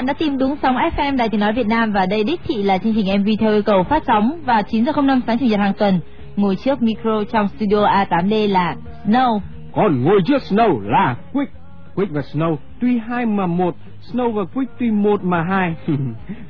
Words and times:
bạn 0.00 0.06
đã 0.06 0.12
tìm 0.12 0.38
đúng 0.38 0.56
sóng 0.62 0.76
FM 0.76 1.16
Đài 1.16 1.28
Tiếng 1.28 1.40
Nói 1.40 1.52
Việt 1.52 1.66
Nam 1.66 1.92
và 1.92 2.06
đây 2.06 2.24
đích 2.24 2.40
thị 2.44 2.62
là 2.62 2.78
chương 2.78 2.94
trình 2.94 3.20
MV 3.20 3.28
theo 3.40 3.52
yêu 3.52 3.62
cầu 3.62 3.82
phát 3.82 4.02
sóng 4.06 4.40
vào 4.44 4.62
9 4.62 4.84
giờ 4.84 4.92
05 5.02 5.20
sáng 5.26 5.38
chủ 5.38 5.46
nhật 5.46 5.60
hàng 5.60 5.72
tuần. 5.78 6.00
Ngồi 6.36 6.56
trước 6.56 6.82
micro 6.82 7.24
trong 7.32 7.48
studio 7.48 7.76
A8D 7.76 8.52
là 8.52 8.76
Snow. 9.06 9.40
Còn 9.72 10.04
ngồi 10.04 10.20
trước 10.26 10.42
Snow 10.42 10.80
là 10.80 11.16
Quick. 11.32 11.52
Quick 11.94 12.12
và 12.12 12.20
Snow 12.20 12.56
tuy 12.80 12.98
hai 12.98 13.26
mà 13.26 13.46
một, 13.46 13.74
Snow 14.12 14.32
và 14.32 14.42
Quick 14.54 14.72
tuy 14.78 14.90
một 14.90 15.24
mà 15.24 15.42
hai. 15.42 15.74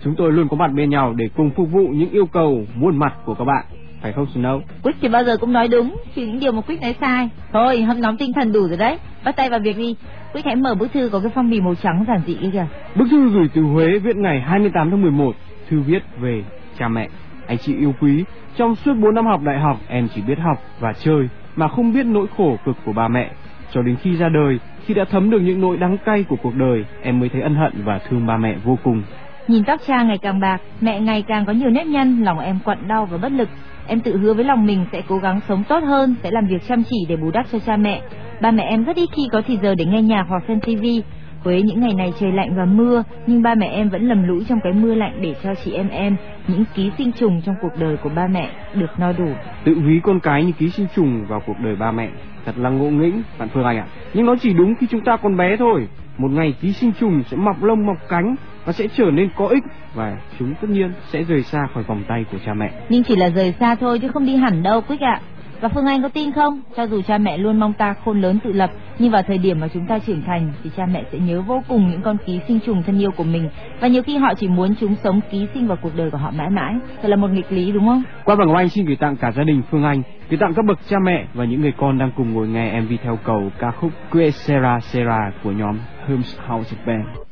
Chúng 0.05 0.15
tôi 0.17 0.33
luôn 0.33 0.49
có 0.49 0.57
mặt 0.57 0.73
bên 0.73 0.91
nhau 0.91 1.15
để 1.17 1.29
cùng 1.37 1.51
phục 1.51 1.71
vụ 1.73 1.87
những 1.89 2.11
yêu 2.11 2.27
cầu 2.27 2.65
muôn 2.75 2.97
mặt 2.97 3.15
của 3.25 3.35
các 3.35 3.45
bạn. 3.45 3.65
Phải 4.03 4.13
không 4.13 4.27
Snow? 4.35 4.61
Quick 4.83 4.99
thì 5.01 5.09
bao 5.09 5.25
giờ 5.25 5.37
cũng 5.37 5.53
nói 5.53 5.69
đúng, 5.69 5.97
trừ 6.15 6.23
những 6.23 6.41
điều 6.41 6.53
mà 6.53 6.61
Quick 6.61 6.83
nói 6.83 6.95
sai. 7.01 7.29
Thôi, 7.53 7.83
hâm 7.83 8.01
nóng 8.01 8.17
tinh 8.17 8.33
thần 8.33 8.53
đủ 8.53 8.69
rồi 8.69 8.77
đấy. 8.77 8.99
Bắt 9.25 9.37
tay 9.37 9.51
vào 9.51 9.61
việc 9.61 9.79
đi. 9.79 9.97
Quick 10.33 10.47
hãy 10.47 10.57
mở 10.57 10.75
bức 10.75 10.93
thư 10.93 11.09
có 11.13 11.21
cái 11.21 11.31
phong 11.35 11.51
bì 11.51 11.61
màu 11.61 11.75
trắng 11.75 12.05
giản 12.09 12.21
dị 12.27 12.35
kia 12.35 12.51
kìa. 12.53 12.67
Bức 12.95 13.07
thư 13.11 13.31
gửi 13.31 13.49
từ 13.55 13.63
Huế 13.63 13.99
viết 13.99 14.17
ngày 14.17 14.41
28 14.41 14.91
tháng 14.91 15.03
11, 15.03 15.35
thư 15.69 15.81
viết 15.81 16.03
về 16.21 16.43
cha 16.79 16.89
mẹ. 16.89 17.09
Anh 17.47 17.59
chị 17.59 17.77
yêu 17.77 17.95
quý, 18.01 18.25
trong 18.57 18.75
suốt 18.75 18.95
4 18.95 19.15
năm 19.15 19.27
học 19.27 19.43
đại 19.43 19.59
học, 19.59 19.81
em 19.89 20.09
chỉ 20.15 20.23
biết 20.23 20.39
học 20.39 20.63
và 20.81 20.93
chơi, 20.93 21.29
mà 21.57 21.69
không 21.69 21.93
biết 21.93 22.07
nỗi 22.07 22.27
khổ 22.37 22.57
cực 22.65 22.77
của 22.85 22.93
ba 22.93 23.09
mẹ. 23.09 23.31
Cho 23.73 23.83
đến 23.83 23.97
khi 23.97 24.17
ra 24.17 24.29
đời, 24.29 24.59
khi 24.87 24.95
đã 24.95 25.05
thấm 25.05 25.31
được 25.31 25.41
những 25.41 25.61
nỗi 25.61 25.77
đắng 25.77 25.99
cay 25.99 26.23
của 26.23 26.37
cuộc 26.43 26.55
đời, 26.55 26.85
em 27.03 27.21
mới 27.21 27.29
thấy 27.29 27.43
ân 27.43 27.55
hận 27.55 27.73
và 27.85 27.99
thương 27.99 28.27
ba 28.27 28.37
mẹ 28.37 28.57
vô 28.65 28.79
cùng. 28.85 29.03
Nhìn 29.49 29.65
tóc 29.65 29.81
cha 29.87 30.03
ngày 30.03 30.19
càng 30.19 30.41
bạc, 30.41 30.61
mẹ 30.81 31.01
ngày 31.01 31.23
càng 31.23 31.45
có 31.45 31.53
nhiều 31.53 31.71
nếp 31.71 31.87
nhăn, 31.87 32.23
lòng 32.23 32.39
em 32.39 32.59
quặn 32.65 32.89
đau 32.89 33.07
và 33.07 33.19
bất 33.19 33.33
lực. 33.33 33.49
Em 33.91 34.01
tự 34.01 34.17
hứa 34.17 34.35
với 34.35 34.45
lòng 34.45 34.67
mình 34.67 34.85
sẽ 34.93 35.03
cố 35.09 35.19
gắng 35.19 35.41
sống 35.49 35.63
tốt 35.69 35.83
hơn, 35.85 36.15
sẽ 36.23 36.31
làm 36.31 36.47
việc 36.47 36.63
chăm 36.69 36.83
chỉ 36.91 36.97
để 37.09 37.17
bù 37.17 37.31
đắp 37.31 37.47
cho 37.53 37.59
cha 37.59 37.77
mẹ. 37.77 38.03
Ba 38.41 38.51
mẹ 38.51 38.63
em 38.63 38.85
rất 38.85 38.97
ít 38.97 39.09
khi 39.17 39.23
có 39.33 39.43
thì 39.47 39.59
giờ 39.63 39.75
để 39.75 39.85
nghe 39.85 40.03
nhạc 40.03 40.25
hoặc 40.29 40.43
xem 40.49 40.61
tivi. 40.61 41.03
Với 41.45 41.63
những 41.63 41.81
ngày 41.81 41.95
này 41.95 42.13
trời 42.21 42.33
lạnh 42.33 42.57
và 42.57 42.65
mưa, 42.65 43.03
nhưng 43.27 43.43
ba 43.43 43.55
mẹ 43.55 43.67
em 43.67 43.89
vẫn 43.89 44.09
lầm 44.09 44.29
lũi 44.29 44.45
trong 44.49 44.59
cái 44.65 44.73
mưa 44.73 44.95
lạnh 44.95 45.19
để 45.21 45.35
cho 45.43 45.55
chị 45.55 45.73
em 45.73 45.89
em, 45.89 46.17
những 46.49 46.65
ký 46.75 46.91
sinh 46.99 47.13
trùng 47.13 47.43
trong 47.43 47.55
cuộc 47.63 47.79
đời 47.79 47.97
của 47.97 48.11
ba 48.17 48.27
mẹ, 48.27 48.49
được 48.75 48.91
no 48.99 49.13
đủ. 49.13 49.29
Tự 49.65 49.75
ví 49.75 50.01
con 50.03 50.21
cái 50.21 50.45
như 50.45 50.53
ký 50.53 50.71
sinh 50.71 50.87
trùng 50.97 51.27
vào 51.29 51.43
cuộc 51.47 51.57
đời 51.61 51.77
ba 51.77 51.91
mẹ, 51.91 52.09
thật 52.45 52.59
là 52.59 52.71
ngộ 52.71 52.91
nghĩnh, 52.91 53.23
bạn 53.39 53.49
Phương 53.55 53.65
Anh 53.65 53.79
ạ. 53.79 53.87
Nhưng 54.15 54.27
nó 54.27 54.35
chỉ 54.41 54.53
đúng 54.53 54.75
khi 54.75 54.87
chúng 54.91 55.05
ta 55.05 55.17
còn 55.17 55.37
bé 55.37 55.57
thôi. 55.57 55.89
Một 56.19 56.31
ngày 56.31 56.55
ký 56.61 56.73
sinh 56.73 56.93
trùng 57.01 57.23
sẽ 57.31 57.37
mọc 57.37 57.63
lông 57.63 57.87
mọc 57.87 57.97
cánh 58.09 58.35
và 58.65 58.73
sẽ 58.73 58.87
trở 58.97 59.05
nên 59.05 59.29
có 59.37 59.47
ích 59.47 59.65
và 59.95 60.17
chúng 60.39 60.55
tất 60.61 60.71
nhiên 60.71 60.93
sẽ 61.13 61.23
rời 61.23 61.43
xa 61.43 61.69
khỏi 61.75 61.83
vòng 61.83 62.03
tay 62.09 62.25
của 62.33 62.39
cha 62.47 62.55
mẹ. 62.55 62.71
Nhưng 62.89 63.03
chỉ 63.03 63.17
là 63.17 63.29
rời 63.29 63.55
xa 63.61 63.75
thôi 63.75 63.99
chứ 63.99 64.09
không 64.09 64.27
đi 64.27 64.37
hẳn 64.37 64.63
đâu 64.63 64.81
Quyết 64.81 65.01
ạ. 65.01 65.21
Và 65.61 65.69
Phương 65.69 65.87
Anh 65.87 66.03
có 66.03 66.09
tin 66.09 66.33
không? 66.33 66.61
Cho 66.77 66.83
dù 66.83 67.03
cha 67.03 67.19
mẹ 67.19 67.39
luôn 67.39 67.61
mong 67.61 67.73
ta 67.73 67.95
khôn 68.05 68.21
lớn 68.21 68.39
tự 68.45 68.53
lập, 68.53 68.71
nhưng 68.99 69.11
vào 69.11 69.23
thời 69.23 69.39
điểm 69.39 69.61
mà 69.61 69.69
chúng 69.69 69.87
ta 69.87 69.99
trưởng 69.99 70.23
thành 70.23 70.53
thì 70.63 70.71
cha 70.77 70.87
mẹ 70.87 71.05
sẽ 71.13 71.19
nhớ 71.19 71.43
vô 71.43 71.63
cùng 71.69 71.91
những 71.91 72.03
con 72.03 72.17
ký 72.27 72.41
sinh 72.49 72.61
trùng 72.67 72.83
thân 72.83 72.99
yêu 72.99 73.11
của 73.11 73.25
mình 73.25 73.49
và 73.81 73.89
nhiều 73.89 74.03
khi 74.03 74.17
họ 74.17 74.35
chỉ 74.35 74.49
muốn 74.49 74.75
chúng 74.81 74.97
sống 74.97 75.21
ký 75.31 75.47
sinh 75.55 75.67
vào 75.67 75.77
cuộc 75.83 75.97
đời 75.97 76.11
của 76.11 76.19
họ 76.19 76.31
mãi 76.31 76.51
mãi. 76.51 76.75
Thật 77.03 77.09
là 77.09 77.17
một 77.17 77.31
nghịch 77.31 77.53
lý 77.53 77.73
đúng 77.73 77.87
không? 77.87 78.03
Qua 78.25 78.37
bằng 78.37 78.55
anh 78.55 78.69
xin 78.69 78.87
gửi 78.87 78.97
tặng 78.97 79.17
cả 79.17 79.31
gia 79.31 79.43
đình 79.43 79.63
Phương 79.71 79.85
Anh, 79.85 80.03
gửi 80.31 80.39
tặng 80.39 80.55
các 80.55 80.65
bậc 80.65 80.79
cha 80.89 80.97
mẹ 81.05 81.27
và 81.35 81.45
những 81.45 81.61
người 81.61 81.73
con 81.77 81.99
đang 81.99 82.11
cùng 82.17 82.33
ngồi 82.33 82.49
nghe 82.49 82.81
MV 82.81 82.93
theo 83.03 83.19
cầu 83.25 83.51
ca 83.59 83.71
khúc 83.71 83.91
Que 84.11 84.31
Sera 84.31 84.81
Sera 84.81 85.33
của 85.45 85.53
nhóm 85.53 85.79
Holmes 86.07 86.39
House 86.47 86.77
Band. 86.87 87.30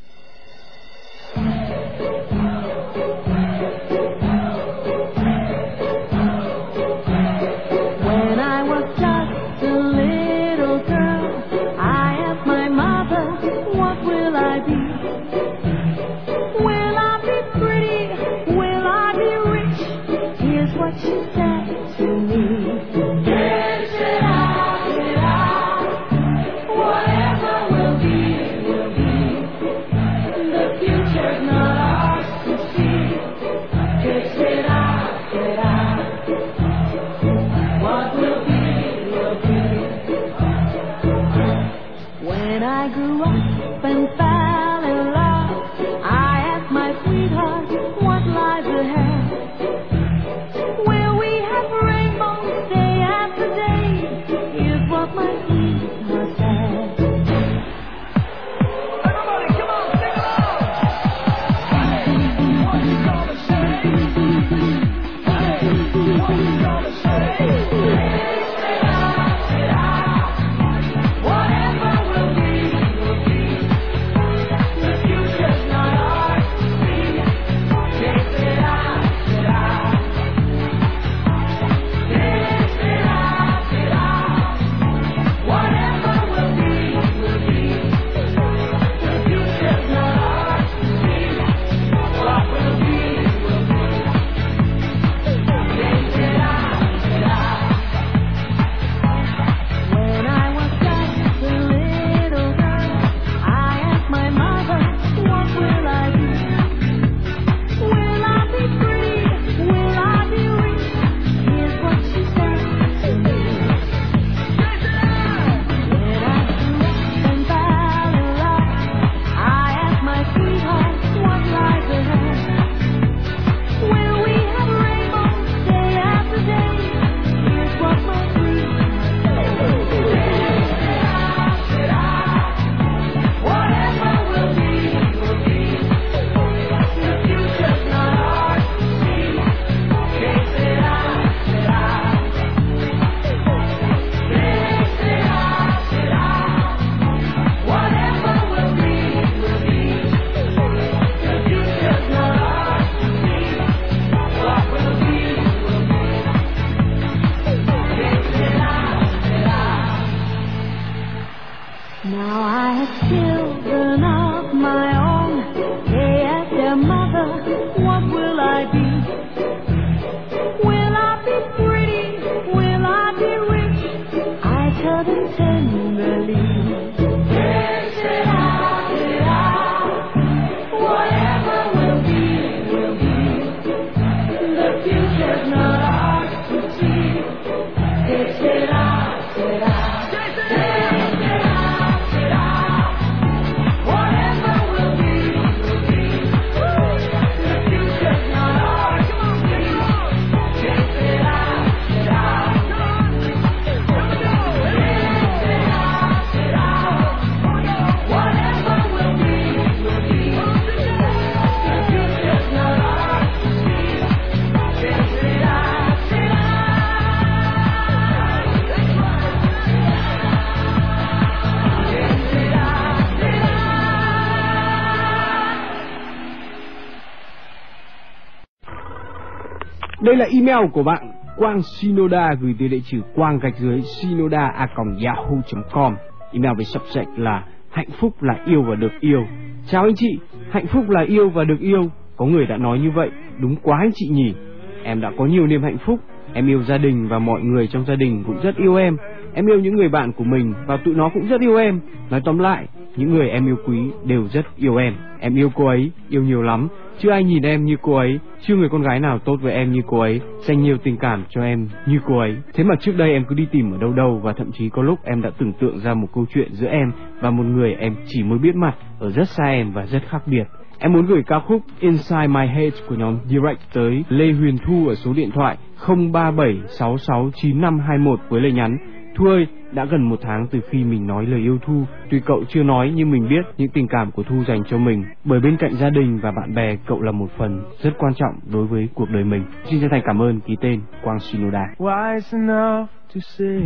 Là 230.18 230.26
email 230.32 230.68
của 230.72 230.82
bạn 230.82 231.12
Quang 231.36 231.62
Sinoda 231.62 232.34
gửi 232.40 232.54
từ 232.58 232.68
địa 232.68 232.80
chỉ 232.84 232.98
quang 233.14 233.38
gạch 233.38 233.58
dưới 233.58 233.80
sinoda 233.82 234.46
a 234.46 234.68
yahoo.com. 235.04 235.94
Email 236.32 236.54
với 236.56 236.64
subject 236.64 237.06
là 237.16 237.44
hạnh 237.70 237.90
phúc 238.00 238.22
là 238.22 238.36
yêu 238.46 238.62
và 238.62 238.74
được 238.74 238.92
yêu. 239.00 239.26
Chào 239.66 239.82
anh 239.82 239.94
chị, 239.94 240.18
hạnh 240.50 240.66
phúc 240.66 240.90
là 240.90 241.04
yêu 241.08 241.28
và 241.28 241.44
được 241.44 241.60
yêu. 241.60 241.82
Có 242.16 242.26
người 242.26 242.46
đã 242.46 242.56
nói 242.56 242.78
như 242.78 242.90
vậy, 242.90 243.10
đúng 243.38 243.56
quá 243.62 243.78
anh 243.80 243.90
chị 243.94 244.08
nhỉ. 244.08 244.34
Em 244.82 245.00
đã 245.00 245.12
có 245.18 245.26
nhiều 245.26 245.46
niềm 245.46 245.62
hạnh 245.62 245.78
phúc, 245.78 246.00
em 246.32 246.46
yêu 246.46 246.62
gia 246.62 246.78
đình 246.78 247.08
và 247.08 247.18
mọi 247.18 247.40
người 247.40 247.66
trong 247.66 247.84
gia 247.84 247.94
đình 247.94 248.24
cũng 248.26 248.40
rất 248.42 248.56
yêu 248.56 248.76
em. 248.76 248.96
Em 249.34 249.46
yêu 249.46 249.60
những 249.60 249.76
người 249.76 249.88
bạn 249.88 250.12
của 250.12 250.24
mình 250.24 250.54
và 250.66 250.76
tụi 250.76 250.94
nó 250.94 251.08
cũng 251.14 251.28
rất 251.28 251.40
yêu 251.40 251.56
em. 251.56 251.80
Nói 252.10 252.20
tóm 252.24 252.38
lại, 252.38 252.66
những 252.96 253.14
người 253.14 253.28
em 253.28 253.46
yêu 253.46 253.56
quý 253.66 253.78
đều 254.04 254.28
rất 254.28 254.56
yêu 254.56 254.76
em. 254.76 254.94
Em 255.20 255.34
yêu 255.34 255.50
cô 255.54 255.66
ấy, 255.66 255.90
yêu 256.08 256.22
nhiều 256.22 256.42
lắm. 256.42 256.68
Chưa 257.00 257.10
ai 257.10 257.24
nhìn 257.24 257.42
em 257.42 257.64
như 257.64 257.76
cô 257.82 257.94
ấy, 257.94 258.18
chưa 258.40 258.56
người 258.56 258.68
con 258.68 258.82
gái 258.82 259.00
nào 259.00 259.18
tốt 259.18 259.36
với 259.40 259.52
em 259.52 259.72
như 259.72 259.80
cô 259.86 259.98
ấy, 259.98 260.20
dành 260.40 260.62
nhiều 260.62 260.78
tình 260.78 260.96
cảm 260.96 261.24
cho 261.28 261.42
em 261.42 261.68
như 261.86 262.00
cô 262.06 262.18
ấy. 262.18 262.36
Thế 262.54 262.64
mà 262.64 262.74
trước 262.80 262.96
đây 262.96 263.12
em 263.12 263.24
cứ 263.28 263.34
đi 263.34 263.46
tìm 263.52 263.72
ở 263.72 263.78
đâu 263.78 263.92
đâu 263.92 264.20
và 264.22 264.32
thậm 264.32 264.52
chí 264.52 264.68
có 264.68 264.82
lúc 264.82 264.98
em 265.04 265.22
đã 265.22 265.30
tưởng 265.38 265.52
tượng 265.52 265.78
ra 265.78 265.94
một 265.94 266.08
câu 266.14 266.26
chuyện 266.34 266.52
giữa 266.52 266.68
em 266.68 266.92
và 267.20 267.30
một 267.30 267.44
người 267.44 267.74
em 267.74 267.94
chỉ 268.06 268.22
mới 268.22 268.38
biết 268.38 268.54
mặt 268.54 268.74
ở 268.98 269.10
rất 269.10 269.28
xa 269.28 269.44
em 269.44 269.72
và 269.72 269.86
rất 269.86 270.02
khác 270.08 270.22
biệt. 270.26 270.44
Em 270.78 270.92
muốn 270.92 271.06
gửi 271.06 271.22
ca 271.26 271.40
khúc 271.40 271.62
Inside 271.80 272.26
My 272.26 272.46
Head 272.46 272.72
của 272.88 272.94
nhóm 272.94 273.18
Direct 273.26 273.60
tới 273.72 274.04
Lê 274.08 274.32
Huyền 274.32 274.58
Thu 274.66 274.88
ở 274.88 274.94
số 274.94 275.12
điện 275.12 275.30
thoại 275.30 275.56
0376695521 275.86 278.16
với 278.28 278.40
lời 278.40 278.52
nhắn 278.52 278.78
Thu 279.18 279.26
ơi, 279.26 279.46
đã 279.72 279.84
gần 279.84 280.02
một 280.02 280.18
tháng 280.22 280.46
từ 280.50 280.60
khi 280.70 280.84
mình 280.84 281.06
nói 281.06 281.26
lời 281.26 281.40
yêu 281.40 281.58
Thu, 281.66 281.84
tuy 282.10 282.20
cậu 282.20 282.44
chưa 282.48 282.62
nói 282.62 282.92
nhưng 282.94 283.10
mình 283.10 283.28
biết 283.28 283.46
những 283.56 283.68
tình 283.68 283.88
cảm 283.88 284.10
của 284.10 284.22
Thu 284.22 284.44
dành 284.44 284.64
cho 284.64 284.78
mình, 284.78 285.04
bởi 285.24 285.40
bên 285.40 285.56
cạnh 285.56 285.74
gia 285.74 285.90
đình 285.90 286.18
và 286.22 286.30
bạn 286.30 286.54
bè 286.54 286.76
cậu 286.86 287.02
là 287.02 287.12
một 287.12 287.30
phần 287.38 287.64
rất 287.82 287.90
quan 287.98 288.14
trọng 288.14 288.34
đối 288.52 288.66
với 288.66 288.88
cuộc 288.94 289.10
đời 289.10 289.24
mình. 289.24 289.44
Xin 289.64 289.80
chân 289.80 289.90
thành 289.90 290.02
cảm 290.04 290.22
ơn 290.22 290.40
ký 290.40 290.56
tên 290.60 290.80
Quang 291.02 291.20
Shinoda. 291.20 291.66
Wise 291.78 292.38
enough 292.38 292.88
to 293.14 293.20
say, 293.20 293.62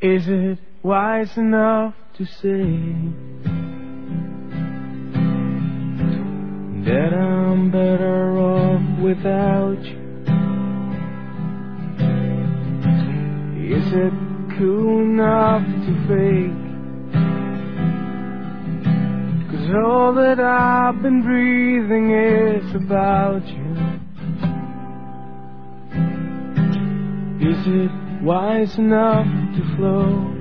is 0.00 0.28
it 0.28 0.58
wise 0.82 1.42
enough 1.42 1.94
to 2.18 2.24
say 2.24 2.64
that 6.86 7.12
I'm 7.12 7.70
better 7.70 8.36
off 8.36 8.80
without 9.02 9.76
you? 9.76 10.00
Is 13.76 13.92
it 13.92 14.33
cool 14.58 15.00
enough 15.00 15.64
to 15.64 15.92
fake? 16.06 16.64
Cause 19.50 19.70
all 19.84 20.14
that 20.14 20.38
I've 20.38 21.02
been 21.02 21.22
breathing 21.22 22.10
is 22.10 22.74
about 22.74 23.46
you. 23.46 23.74
Is 27.50 27.66
it 27.66 27.90
wise 28.22 28.78
enough 28.78 29.26
to 29.26 29.76
flow 29.76 30.32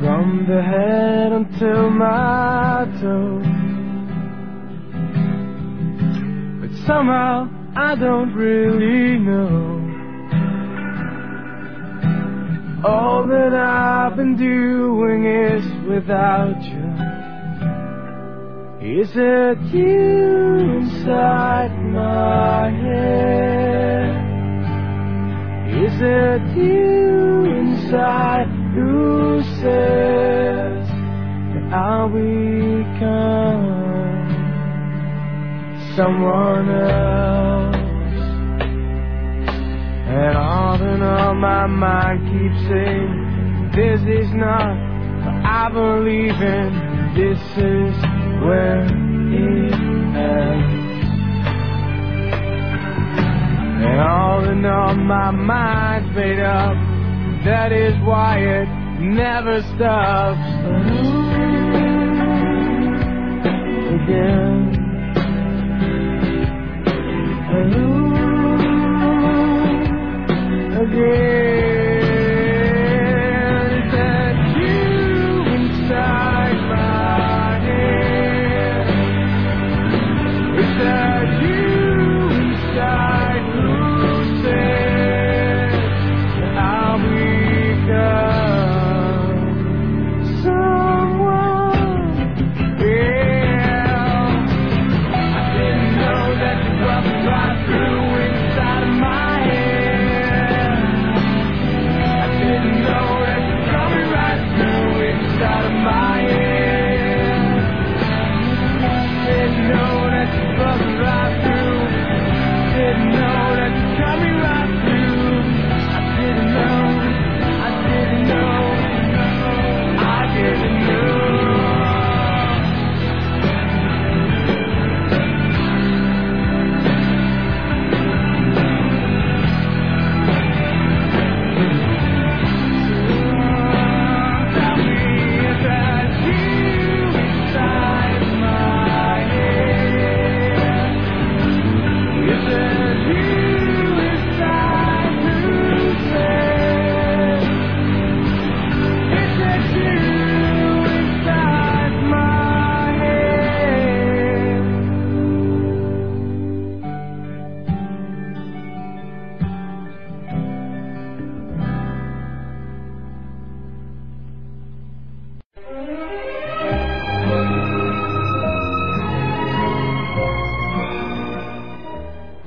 from 0.00 0.46
the 0.48 0.62
head 0.62 1.32
until 1.32 1.90
my 1.90 2.86
toes? 3.00 3.46
But 6.60 6.86
somehow 6.86 7.48
I 7.76 7.94
don't 7.94 8.32
really 8.34 9.18
know. 9.18 9.89
All 12.82 13.26
that 13.26 13.52
I've 13.52 14.16
been 14.16 14.36
doing 14.38 15.26
is 15.26 15.62
without 15.86 16.62
you. 16.62 17.10
Is 19.02 19.10
it 19.14 19.60
you 19.74 20.56
inside 20.78 21.76
my 21.92 22.70
head? 22.70 24.16
Is 25.84 25.92
it 26.00 26.56
you 26.56 27.44
inside 27.44 28.48
who 28.74 29.42
says 29.60 30.88
that 31.52 31.64
I'll 31.74 32.08
become 32.08 32.96
someone 35.96 36.70
else? 36.70 37.39
And 41.02 41.18
on 41.18 41.38
my 41.38 41.66
mind 41.66 42.20
keeps 42.28 42.60
saying 42.68 43.70
This 43.74 44.00
is 44.02 44.30
not 44.34 44.76
what 45.24 45.34
I 45.44 45.70
believe 45.72 46.40
in. 46.40 46.70
This 47.14 47.40
is 47.56 47.94
where 48.44 48.84
it 48.84 49.72
ends. 49.72 50.76
And 53.82 54.00
all 54.00 54.44
in 54.44 54.64
all 54.66 54.94
my 54.94 55.30
mind's 55.30 56.14
made 56.14 56.40
up. 56.40 56.76
That 57.44 57.72
is 57.72 57.94
why 58.04 58.38
it 58.38 58.68
never 59.00 59.62
stops. 59.62 60.38
Again 64.04 64.80
again. 70.92 71.39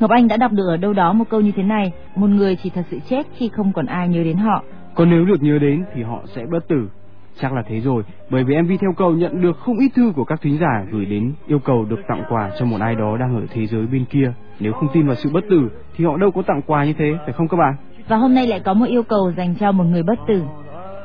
Ngọc 0.03 0.11
Anh 0.11 0.27
đã 0.27 0.37
đọc 0.37 0.51
được 0.51 0.67
ở 0.67 0.77
đâu 0.77 0.93
đó 0.93 1.13
một 1.13 1.25
câu 1.29 1.41
như 1.41 1.51
thế 1.55 1.63
này, 1.63 1.91
một 2.15 2.27
người 2.27 2.55
chỉ 2.55 2.69
thật 2.69 2.81
sự 2.91 2.99
chết 3.09 3.27
khi 3.37 3.49
không 3.49 3.73
còn 3.73 3.85
ai 3.85 4.07
nhớ 4.07 4.23
đến 4.23 4.37
họ. 4.37 4.63
Còn 4.95 5.09
nếu 5.09 5.25
được 5.25 5.43
nhớ 5.43 5.59
đến 5.59 5.85
thì 5.95 6.03
họ 6.03 6.21
sẽ 6.25 6.45
bất 6.45 6.67
tử. 6.67 6.89
Chắc 7.39 7.53
là 7.53 7.63
thế 7.67 7.79
rồi, 7.79 8.03
bởi 8.29 8.43
vì 8.43 8.61
MV 8.61 8.71
theo 8.81 8.93
cầu 8.97 9.11
nhận 9.13 9.41
được 9.41 9.57
không 9.57 9.77
ít 9.77 9.89
thư 9.95 10.11
của 10.15 10.23
các 10.23 10.41
thính 10.41 10.57
giả 10.57 10.85
gửi 10.91 11.05
đến 11.05 11.33
yêu 11.47 11.59
cầu 11.59 11.85
được 11.85 11.99
tặng 12.07 12.23
quà 12.29 12.51
cho 12.59 12.65
một 12.65 12.77
ai 12.81 12.95
đó 12.95 13.17
đang 13.17 13.35
ở 13.35 13.41
thế 13.53 13.67
giới 13.67 13.85
bên 13.87 14.05
kia. 14.05 14.33
Nếu 14.59 14.73
không 14.73 14.89
tin 14.93 15.07
vào 15.07 15.15
sự 15.15 15.29
bất 15.33 15.43
tử 15.49 15.69
thì 15.97 16.05
họ 16.05 16.17
đâu 16.17 16.31
có 16.31 16.41
tặng 16.41 16.61
quà 16.65 16.85
như 16.85 16.93
thế, 16.93 17.13
phải 17.23 17.33
không 17.33 17.47
các 17.47 17.57
bạn? 17.57 17.75
Và 18.07 18.17
hôm 18.17 18.33
nay 18.33 18.47
lại 18.47 18.59
có 18.59 18.73
một 18.73 18.85
yêu 18.85 19.03
cầu 19.03 19.31
dành 19.37 19.55
cho 19.55 19.71
một 19.71 19.83
người 19.83 20.03
bất 20.03 20.19
tử. 20.27 20.43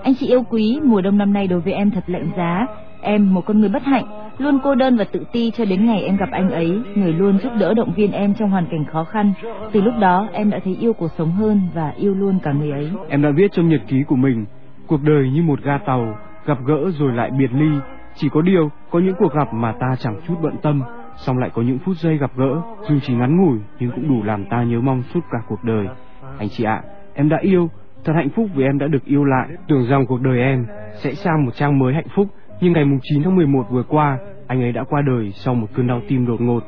Anh 0.03 0.15
chị 0.21 0.27
yêu 0.27 0.43
quý, 0.51 0.81
mùa 0.85 1.01
đông 1.01 1.19
năm 1.19 1.33
nay 1.33 1.47
đối 1.47 1.61
với 1.61 1.73
em 1.73 1.91
thật 1.91 2.05
lạnh 2.07 2.29
giá. 2.37 2.67
Em 3.03 3.35
một 3.35 3.47
con 3.47 3.61
người 3.61 3.69
bất 3.69 3.83
hạnh, 3.85 4.05
luôn 4.39 4.59
cô 4.63 4.75
đơn 4.75 4.97
và 4.97 5.05
tự 5.05 5.25
ti 5.33 5.51
cho 5.51 5.65
đến 5.65 5.87
ngày 5.87 6.03
em 6.03 6.17
gặp 6.17 6.29
anh 6.33 6.51
ấy, 6.51 6.83
người 6.95 7.13
luôn 7.13 7.39
giúp 7.39 7.53
đỡ 7.59 7.75
động 7.75 7.93
viên 7.97 8.13
em 8.13 8.35
trong 8.35 8.51
hoàn 8.51 8.67
cảnh 8.67 8.85
khó 8.85 9.05
khăn. 9.05 9.33
Từ 9.73 9.81
lúc 9.81 9.95
đó 10.01 10.29
em 10.33 10.51
đã 10.51 10.59
thấy 10.65 10.77
yêu 10.81 10.93
cuộc 10.93 11.09
sống 11.19 11.31
hơn 11.31 11.61
và 11.75 11.93
yêu 11.97 12.15
luôn 12.15 12.39
cả 12.43 12.53
người 12.53 12.71
ấy. 12.71 12.91
Em 13.09 13.23
đã 13.23 13.31
viết 13.31 13.53
trong 13.53 13.69
nhật 13.69 13.81
ký 13.89 14.03
của 14.03 14.17
mình, 14.17 14.45
cuộc 14.87 15.03
đời 15.03 15.31
như 15.31 15.43
một 15.43 15.63
ga 15.63 15.79
tàu, 15.79 16.15
gặp 16.47 16.59
gỡ 16.67 16.91
rồi 16.91 17.13
lại 17.13 17.31
biệt 17.39 17.53
ly. 17.53 17.71
Chỉ 18.15 18.29
có 18.29 18.43
điều, 18.43 18.71
có 18.91 18.99
những 18.99 19.15
cuộc 19.19 19.35
gặp 19.35 19.55
mà 19.55 19.73
ta 19.73 19.97
chẳng 19.99 20.21
chút 20.27 20.35
bận 20.43 20.55
tâm, 20.63 20.83
xong 21.17 21.39
lại 21.39 21.51
có 21.55 21.63
những 21.63 21.79
phút 21.79 21.97
giây 21.97 22.19
gặp 22.19 22.31
gỡ, 22.37 22.61
dù 22.89 22.99
chỉ 23.03 23.15
ngắn 23.15 23.37
ngủi 23.37 23.59
nhưng 23.79 23.91
cũng 23.91 24.09
đủ 24.09 24.23
làm 24.23 24.45
ta 24.45 24.63
nhớ 24.63 24.81
mong 24.81 25.03
suốt 25.03 25.21
cả 25.31 25.39
cuộc 25.49 25.65
đời. 25.65 25.87
Anh 26.39 26.49
chị 26.49 26.65
ạ, 26.65 26.83
em 27.15 27.29
đã 27.29 27.39
yêu, 27.41 27.71
thật 28.05 28.13
hạnh 28.17 28.29
phúc 28.29 28.47
vì 28.55 28.65
em 28.65 28.79
đã 28.79 28.87
được 28.87 29.05
yêu 29.05 29.25
lại. 29.25 29.49
Tưởng 29.69 29.87
rằng 29.87 30.07
cuộc 30.07 30.21
đời 30.21 30.41
em 30.41 30.67
sẽ 30.95 31.15
sang 31.15 31.45
một 31.45 31.51
trang 31.55 31.79
mới 31.79 31.95
hạnh 31.95 32.09
phúc, 32.15 32.27
nhưng 32.61 32.73
ngày 32.73 32.85
mùng 32.85 32.99
9 33.03 33.23
tháng 33.23 33.37
11 33.37 33.67
vừa 33.71 33.83
qua, 33.83 34.19
anh 34.47 34.63
ấy 34.63 34.73
đã 34.73 34.85
qua 34.85 35.03
đời 35.07 35.33
sau 35.35 35.55
một 35.55 35.67
cơn 35.75 35.87
đau 35.87 36.01
tim 36.09 36.27
đột 36.27 36.41
ngột. 36.41 36.61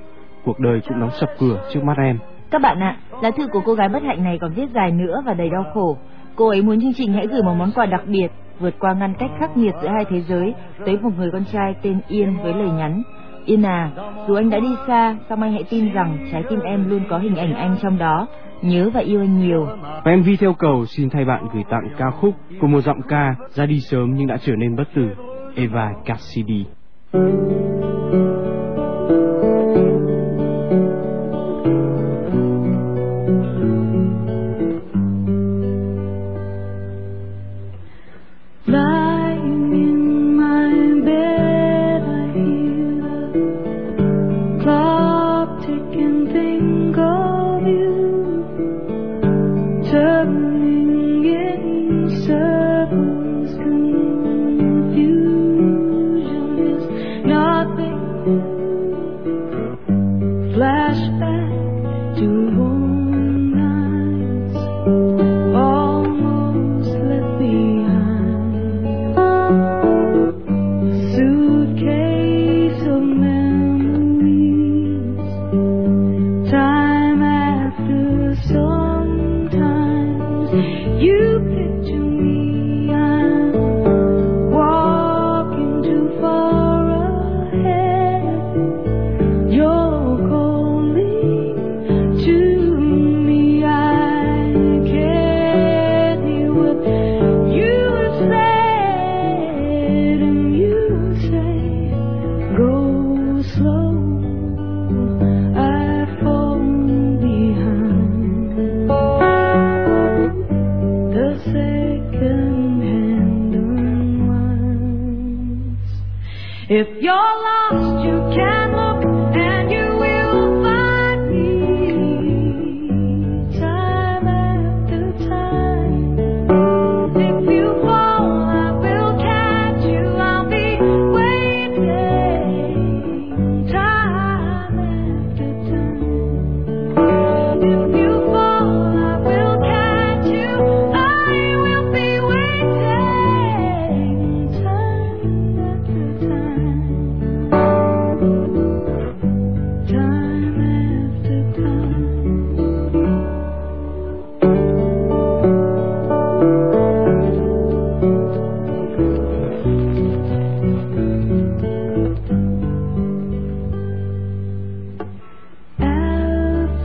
Cuộc 0.44 0.61
đời 0.61 0.80
cũng 0.88 1.00
đóng 1.00 1.11
sập 1.11 1.28
cửa 1.38 1.68
trước 1.73 1.85
mắt 1.85 1.97
em. 1.99 2.18
Các 2.50 2.62
bạn 2.62 2.80
ạ, 2.80 2.97
lá 3.23 3.30
thư 3.30 3.47
của 3.47 3.61
cô 3.64 3.75
gái 3.75 3.88
bất 3.88 4.02
hạnh 4.02 4.25
này 4.25 4.38
còn 4.40 4.52
viết 4.52 4.70
dài 4.75 4.90
nữa 4.90 5.23
và 5.26 5.35
đầy 5.35 5.50
đau 5.50 5.64
khổ. 5.75 5.97
Cô 6.37 6.49
ấy 6.49 6.62
muốn 6.62 6.80
chương 6.80 6.92
trình 6.92 7.12
hãy 7.12 7.26
gửi 7.26 7.42
một 7.42 7.54
món 7.54 7.70
quà 7.75 7.87
đặc 7.87 8.02
biệt, 8.06 8.28
vượt 8.61 8.75
qua 8.78 8.92
ngăn 8.92 9.14
cách 9.18 9.30
khắc 9.38 9.56
nghiệt 9.56 9.75
giữa 9.82 9.88
hai 9.88 10.04
thế 10.11 10.20
giới, 10.20 10.54
tới 10.87 10.99
một 11.02 11.11
người 11.16 11.30
con 11.32 11.44
trai 11.52 11.75
tên 11.82 12.00
Yên 12.09 12.37
với 12.42 12.54
lời 12.54 12.70
nhắn. 12.70 13.02
Yên 13.44 13.62
à, 13.62 13.90
dù 14.28 14.35
anh 14.35 14.50
đã 14.50 14.59
đi 14.59 14.75
xa, 14.87 15.16
song 15.28 15.42
anh 15.42 15.52
hãy 15.52 15.64
tin 15.70 15.92
rằng 15.92 16.18
trái 16.32 16.42
tim 16.50 16.61
em 16.61 16.90
luôn 16.90 17.00
có 17.11 17.18
hình 17.18 17.37
ảnh 17.37 17.54
anh 17.54 17.76
trong 17.82 17.99
đó. 17.99 18.26
Nhớ 18.62 18.90
và 18.94 19.00
yêu 19.00 19.20
anh 19.20 19.40
nhiều. 19.40 19.66
Và 20.04 20.16
MV 20.16 20.28
theo 20.40 20.54
cầu 20.54 20.87
xin 20.87 21.11
thay 21.11 21.25
bạn 21.25 21.44
gửi 21.54 21.62
tặng 21.70 21.88
ca 21.99 22.11
khúc 22.11 22.35
của 22.61 22.66
một 22.66 22.80
giọng 22.80 23.02
ca 23.09 23.35
ra 23.50 23.66
đi 23.66 23.80
sớm 23.80 24.14
nhưng 24.14 24.26
đã 24.26 24.37
trở 24.37 24.56
nên 24.56 24.76
bất 24.76 24.85
tử, 24.94 25.11
Eva 25.57 26.02
Cassidy. 26.04 26.69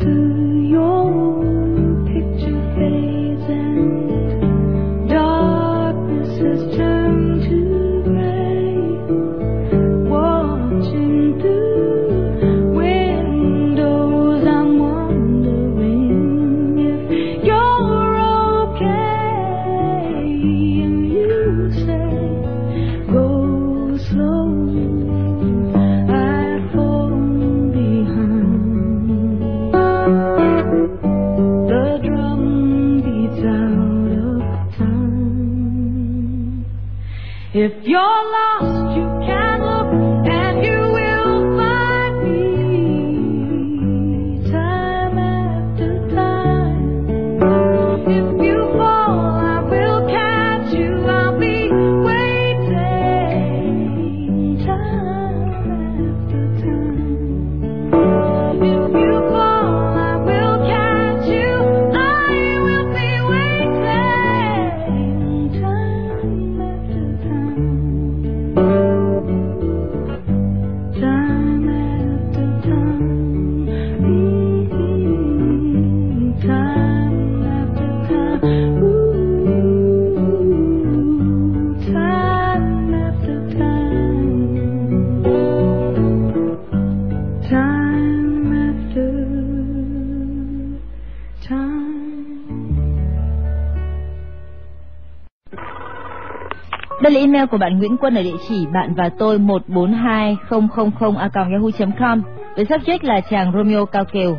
to 0.05 0.44
Đây 97.05 97.13
là 97.13 97.19
email 97.19 97.45
của 97.45 97.57
bạn 97.57 97.77
Nguyễn 97.77 97.97
Quân 97.97 98.15
ở 98.15 98.23
địa 98.23 98.37
chỉ 98.49 98.65
bạn 98.73 98.93
và 98.93 99.09
tôi 99.09 99.39
142000a.yahoo.com 99.39 102.21
với 102.55 102.65
subject 102.65 102.99
là 103.01 103.21
chàng 103.21 103.51
Romeo 103.51 103.85
cao 103.85 104.05
kiều. 104.05 104.37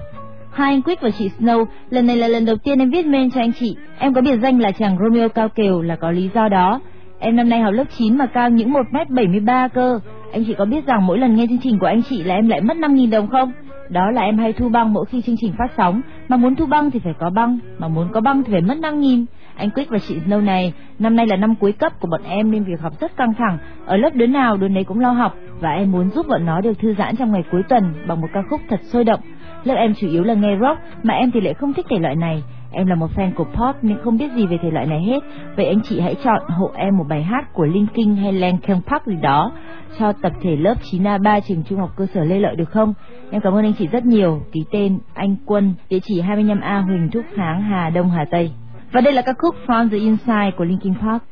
Hai 0.52 0.72
anh 0.72 0.82
Quick 0.82 1.02
và 1.02 1.10
chị 1.10 1.30
Snow, 1.38 1.64
lần 1.90 2.06
này 2.06 2.16
là 2.16 2.28
lần 2.28 2.44
đầu 2.44 2.56
tiên 2.56 2.78
em 2.78 2.90
viết 2.90 3.06
mail 3.06 3.28
cho 3.34 3.40
anh 3.40 3.52
chị. 3.52 3.76
Em 3.98 4.14
có 4.14 4.20
biệt 4.20 4.36
danh 4.42 4.58
là 4.58 4.72
chàng 4.72 4.98
Romeo 4.98 5.28
cao 5.28 5.48
kiều 5.48 5.82
là 5.82 5.96
có 5.96 6.10
lý 6.10 6.30
do 6.34 6.48
đó. 6.48 6.80
Em 7.18 7.36
năm 7.36 7.48
nay 7.48 7.60
học 7.60 7.74
lớp 7.74 7.84
9 7.96 8.18
mà 8.18 8.26
cao 8.26 8.50
những 8.50 8.72
1m73 8.72 9.68
cơ. 9.68 10.00
Anh 10.32 10.44
chị 10.46 10.54
có 10.58 10.64
biết 10.64 10.86
rằng 10.86 11.06
mỗi 11.06 11.18
lần 11.18 11.36
nghe 11.36 11.46
chương 11.46 11.58
trình 11.62 11.78
của 11.78 11.86
anh 11.86 12.02
chị 12.02 12.22
là 12.22 12.34
em 12.34 12.48
lại 12.48 12.60
mất 12.60 12.76
5.000 12.76 13.10
đồng 13.10 13.28
không? 13.28 13.52
Đó 13.88 14.10
là 14.10 14.22
em 14.22 14.38
hay 14.38 14.52
thu 14.52 14.68
băng 14.68 14.92
mỗi 14.92 15.04
khi 15.04 15.22
chương 15.22 15.36
trình 15.40 15.52
phát 15.58 15.70
sóng, 15.76 16.00
mà 16.28 16.36
muốn 16.36 16.54
thu 16.54 16.66
băng 16.66 16.90
thì 16.90 17.00
phải 17.04 17.14
có 17.18 17.30
băng, 17.30 17.58
mà 17.78 17.88
muốn 17.88 18.08
có 18.12 18.20
băng 18.20 18.42
thì 18.42 18.52
phải 18.52 18.60
mất 18.60 18.78
5.000. 18.78 19.24
Anh 19.56 19.70
Quyết 19.70 19.88
và 19.88 19.98
chị 19.98 20.18
Snow 20.26 20.44
này, 20.44 20.72
năm 20.98 21.16
nay 21.16 21.26
là 21.26 21.36
năm 21.36 21.54
cuối 21.54 21.72
cấp 21.72 21.92
của 22.00 22.08
bọn 22.10 22.20
em 22.28 22.50
nên 22.50 22.64
việc 22.64 22.80
học 22.80 22.92
rất 23.00 23.16
căng 23.16 23.34
thẳng. 23.34 23.58
Ở 23.86 23.96
lớp 23.96 24.10
đứa 24.14 24.26
nào 24.26 24.56
đứa 24.56 24.68
nấy 24.68 24.84
cũng 24.84 25.00
lo 25.00 25.10
học 25.10 25.34
và 25.60 25.70
em 25.70 25.92
muốn 25.92 26.10
giúp 26.10 26.26
bọn 26.28 26.46
nó 26.46 26.60
được 26.60 26.78
thư 26.78 26.94
giãn 26.94 27.16
trong 27.16 27.32
ngày 27.32 27.44
cuối 27.50 27.62
tuần 27.68 27.94
bằng 28.06 28.20
một 28.20 28.28
ca 28.32 28.42
khúc 28.50 28.60
thật 28.68 28.80
sôi 28.82 29.04
động. 29.04 29.20
Lớp 29.64 29.74
em 29.74 29.94
chủ 29.94 30.08
yếu 30.08 30.24
là 30.24 30.34
nghe 30.34 30.56
rock 30.60 30.80
mà 31.02 31.14
em 31.14 31.30
thì 31.30 31.40
lại 31.40 31.54
không 31.54 31.72
thích 31.72 31.86
thể 31.90 31.98
loại 31.98 32.16
này. 32.16 32.42
Em 32.72 32.86
là 32.86 32.94
một 32.94 33.10
fan 33.16 33.32
của 33.34 33.44
pop 33.44 33.76
nhưng 33.82 33.98
không 34.04 34.18
biết 34.18 34.32
gì 34.32 34.46
về 34.46 34.58
thể 34.62 34.70
loại 34.70 34.86
này 34.86 35.02
hết. 35.02 35.20
Vậy 35.56 35.66
anh 35.66 35.80
chị 35.82 36.00
hãy 36.00 36.14
chọn 36.24 36.42
hộ 36.48 36.70
em 36.74 36.96
một 36.96 37.04
bài 37.08 37.22
hát 37.22 37.52
của 37.52 37.64
Linkin 37.64 38.16
hay 38.16 38.32
Linkin 38.32 38.76
Park 38.86 39.06
gì 39.06 39.16
đó 39.22 39.52
cho 39.98 40.12
tập 40.12 40.32
thể 40.42 40.56
lớp 40.56 40.74
9A3 40.92 41.40
trường 41.40 41.62
trung 41.62 41.78
học 41.78 41.90
cơ 41.96 42.06
sở 42.14 42.24
Lê 42.24 42.40
Lợi 42.40 42.56
được 42.56 42.70
không? 42.70 42.94
Em 43.30 43.40
cảm 43.40 43.52
ơn 43.52 43.64
anh 43.64 43.72
chị 43.78 43.86
rất 43.86 44.04
nhiều. 44.06 44.42
Ký 44.52 44.64
tên 44.70 44.98
Anh 45.14 45.36
Quân, 45.46 45.74
địa 45.90 46.00
chỉ 46.02 46.22
25A 46.22 46.82
Huỳnh 46.82 47.10
Thúc 47.10 47.24
Kháng, 47.34 47.62
Hà 47.62 47.90
Đông, 47.90 48.10
Hà 48.10 48.24
Tây. 48.30 48.50
Và 48.96 49.00
đây 49.02 49.12
là 49.14 49.22
ca 49.22 49.32
khúc 49.38 49.54
From 49.66 49.90
the 49.90 49.96
Inside 49.96 50.50
của 50.58 50.64
Linkin 50.64 50.94
Park. 50.94 51.22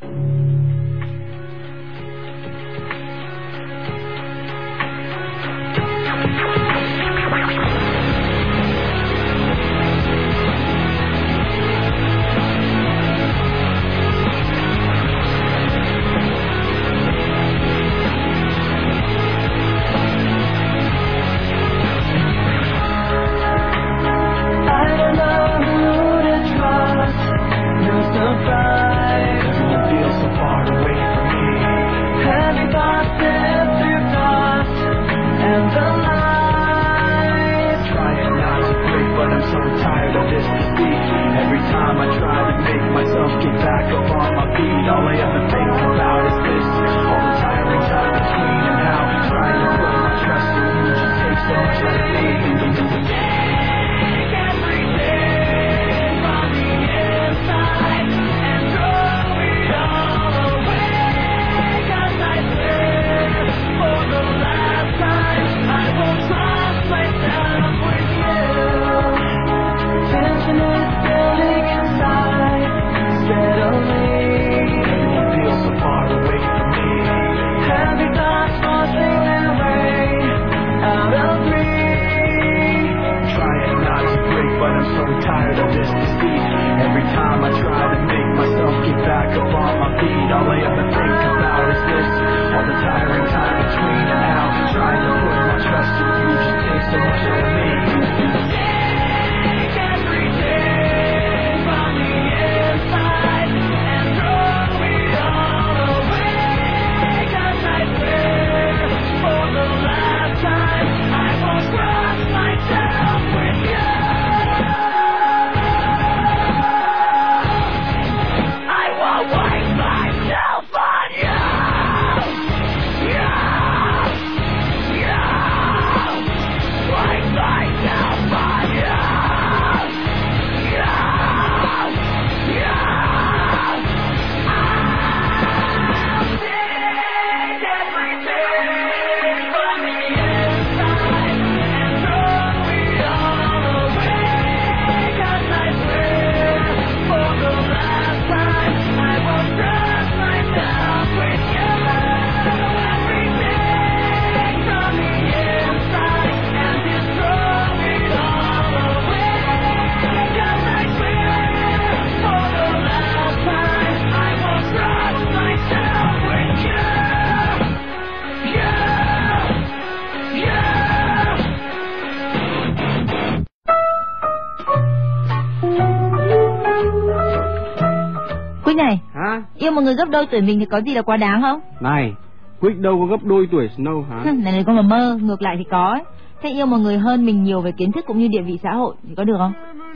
Người 179.85 179.95
gấp 179.95 180.09
đôi 180.11 180.27
tuổi 180.27 180.41
mình 180.41 180.59
thì 180.59 180.65
có 180.65 180.81
gì 180.81 180.95
là 180.95 181.03
quá 181.03 181.17
đáng 181.17 181.43
không? 181.43 181.61
Này, 181.81 182.13
Quick 182.61 182.79
đâu 182.81 182.99
có 183.01 183.07
gấp 183.07 183.25
đôi 183.25 183.49
tuổi 183.53 183.69
Snow 183.77 184.03
hả? 184.03 184.25
này 184.25 184.53
này 184.53 184.65
con 184.67 184.77
mà 184.77 184.83
mơ, 184.83 185.19
ngược 185.23 185.43
lại 185.43 185.55
thì 185.59 185.65
có 185.71 185.91
ấy. 185.93 186.03
Thế 186.43 186.51
yêu 186.51 186.67
một 186.67 186.77
người 186.77 186.99
hơn 186.99 187.27
mình 187.27 187.45
nhiều 187.45 187.61
về 187.61 187.73
kiến 187.73 187.93
thức 187.93 188.05
cũng 188.07 188.19
như 188.19 188.29
địa 188.29 188.43
vị 188.43 188.59
xã 188.63 188.73
hội 188.75 188.95
thì 189.09 189.15
có 189.15 189.25
được 189.25 189.37
không? 189.39 189.53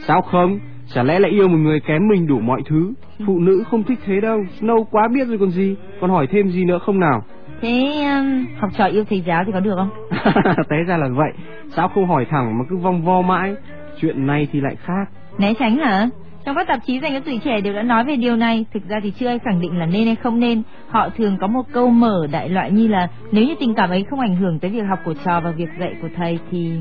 Sao 0.07 0.23
không? 0.23 0.59
Chả 0.95 1.03
lẽ 1.03 1.19
lại 1.19 1.31
yêu 1.31 1.49
một 1.49 1.57
người 1.57 1.81
kém 1.81 2.09
mình 2.09 2.27
đủ 2.27 2.39
mọi 2.39 2.63
thứ? 2.69 2.93
Phụ 3.27 3.39
nữ 3.39 3.65
không 3.71 3.83
thích 3.83 3.99
thế 4.07 4.21
đâu. 4.21 4.39
Snow 4.61 4.85
quá 4.85 5.09
biết 5.15 5.29
rồi 5.29 5.39
còn 5.39 5.51
gì. 5.51 5.77
Còn 6.01 6.11
hỏi 6.11 6.27
thêm 6.31 6.49
gì 6.49 6.65
nữa 6.65 6.79
không 6.87 7.01
nào? 7.01 7.23
Thế 7.61 8.05
um, 8.05 8.47
học 8.61 8.71
trò 8.79 8.85
yêu 8.85 9.05
thầy 9.05 9.21
giáo 9.21 9.45
thì 9.47 9.53
có 9.53 9.61
được 9.61 9.75
không? 9.77 9.91
Té 10.69 10.77
ra 10.87 10.97
là 10.97 11.09
vậy. 11.09 11.33
Sao 11.77 11.89
không 11.89 12.09
hỏi 12.09 12.27
thẳng 12.31 12.59
mà 12.59 12.65
cứ 12.71 12.77
vòng 12.77 13.03
vo 13.03 13.23
mãi? 13.23 13.55
Chuyện 14.01 14.27
này 14.27 14.49
thì 14.53 14.61
lại 14.61 14.77
khác. 14.85 15.05
Né 15.39 15.55
tránh 15.59 15.77
hả? 15.77 16.09
Trong 16.49 16.57
các 16.57 16.69
tạp 16.69 16.87
chí 16.87 17.01
dành 17.01 17.13
cho 17.13 17.21
tuổi 17.21 17.41
trẻ 17.45 17.61
đều 17.61 17.75
đã 17.75 17.83
nói 17.83 18.05
về 18.05 18.17
điều 18.17 18.37
này, 18.37 18.65
thực 18.75 18.89
ra 18.89 19.01
thì 19.03 19.11
chưa 19.11 19.27
ai 19.27 19.39
khẳng 19.39 19.61
định 19.61 19.79
là 19.79 19.87
nên 19.87 20.07
hay 20.07 20.17
không 20.17 20.41
nên. 20.41 20.63
Họ 20.89 21.09
thường 21.09 21.37
có 21.41 21.47
một 21.47 21.63
câu 21.73 21.89
mở 21.89 22.27
đại 22.33 22.49
loại 22.49 22.71
như 22.71 22.89
là 22.89 23.09
nếu 23.33 23.45
như 23.45 23.55
tình 23.61 23.75
cảm 23.75 23.91
ấy 23.91 24.05
không 24.11 24.21
ảnh 24.21 24.37
hưởng 24.37 24.59
tới 24.59 24.71
việc 24.71 24.83
học 24.89 24.99
của 25.05 25.15
trò 25.25 25.41
và 25.41 25.51
việc 25.51 25.69
dạy 25.81 25.95
của 26.03 26.09
thầy 26.17 26.39
thì... 26.51 26.73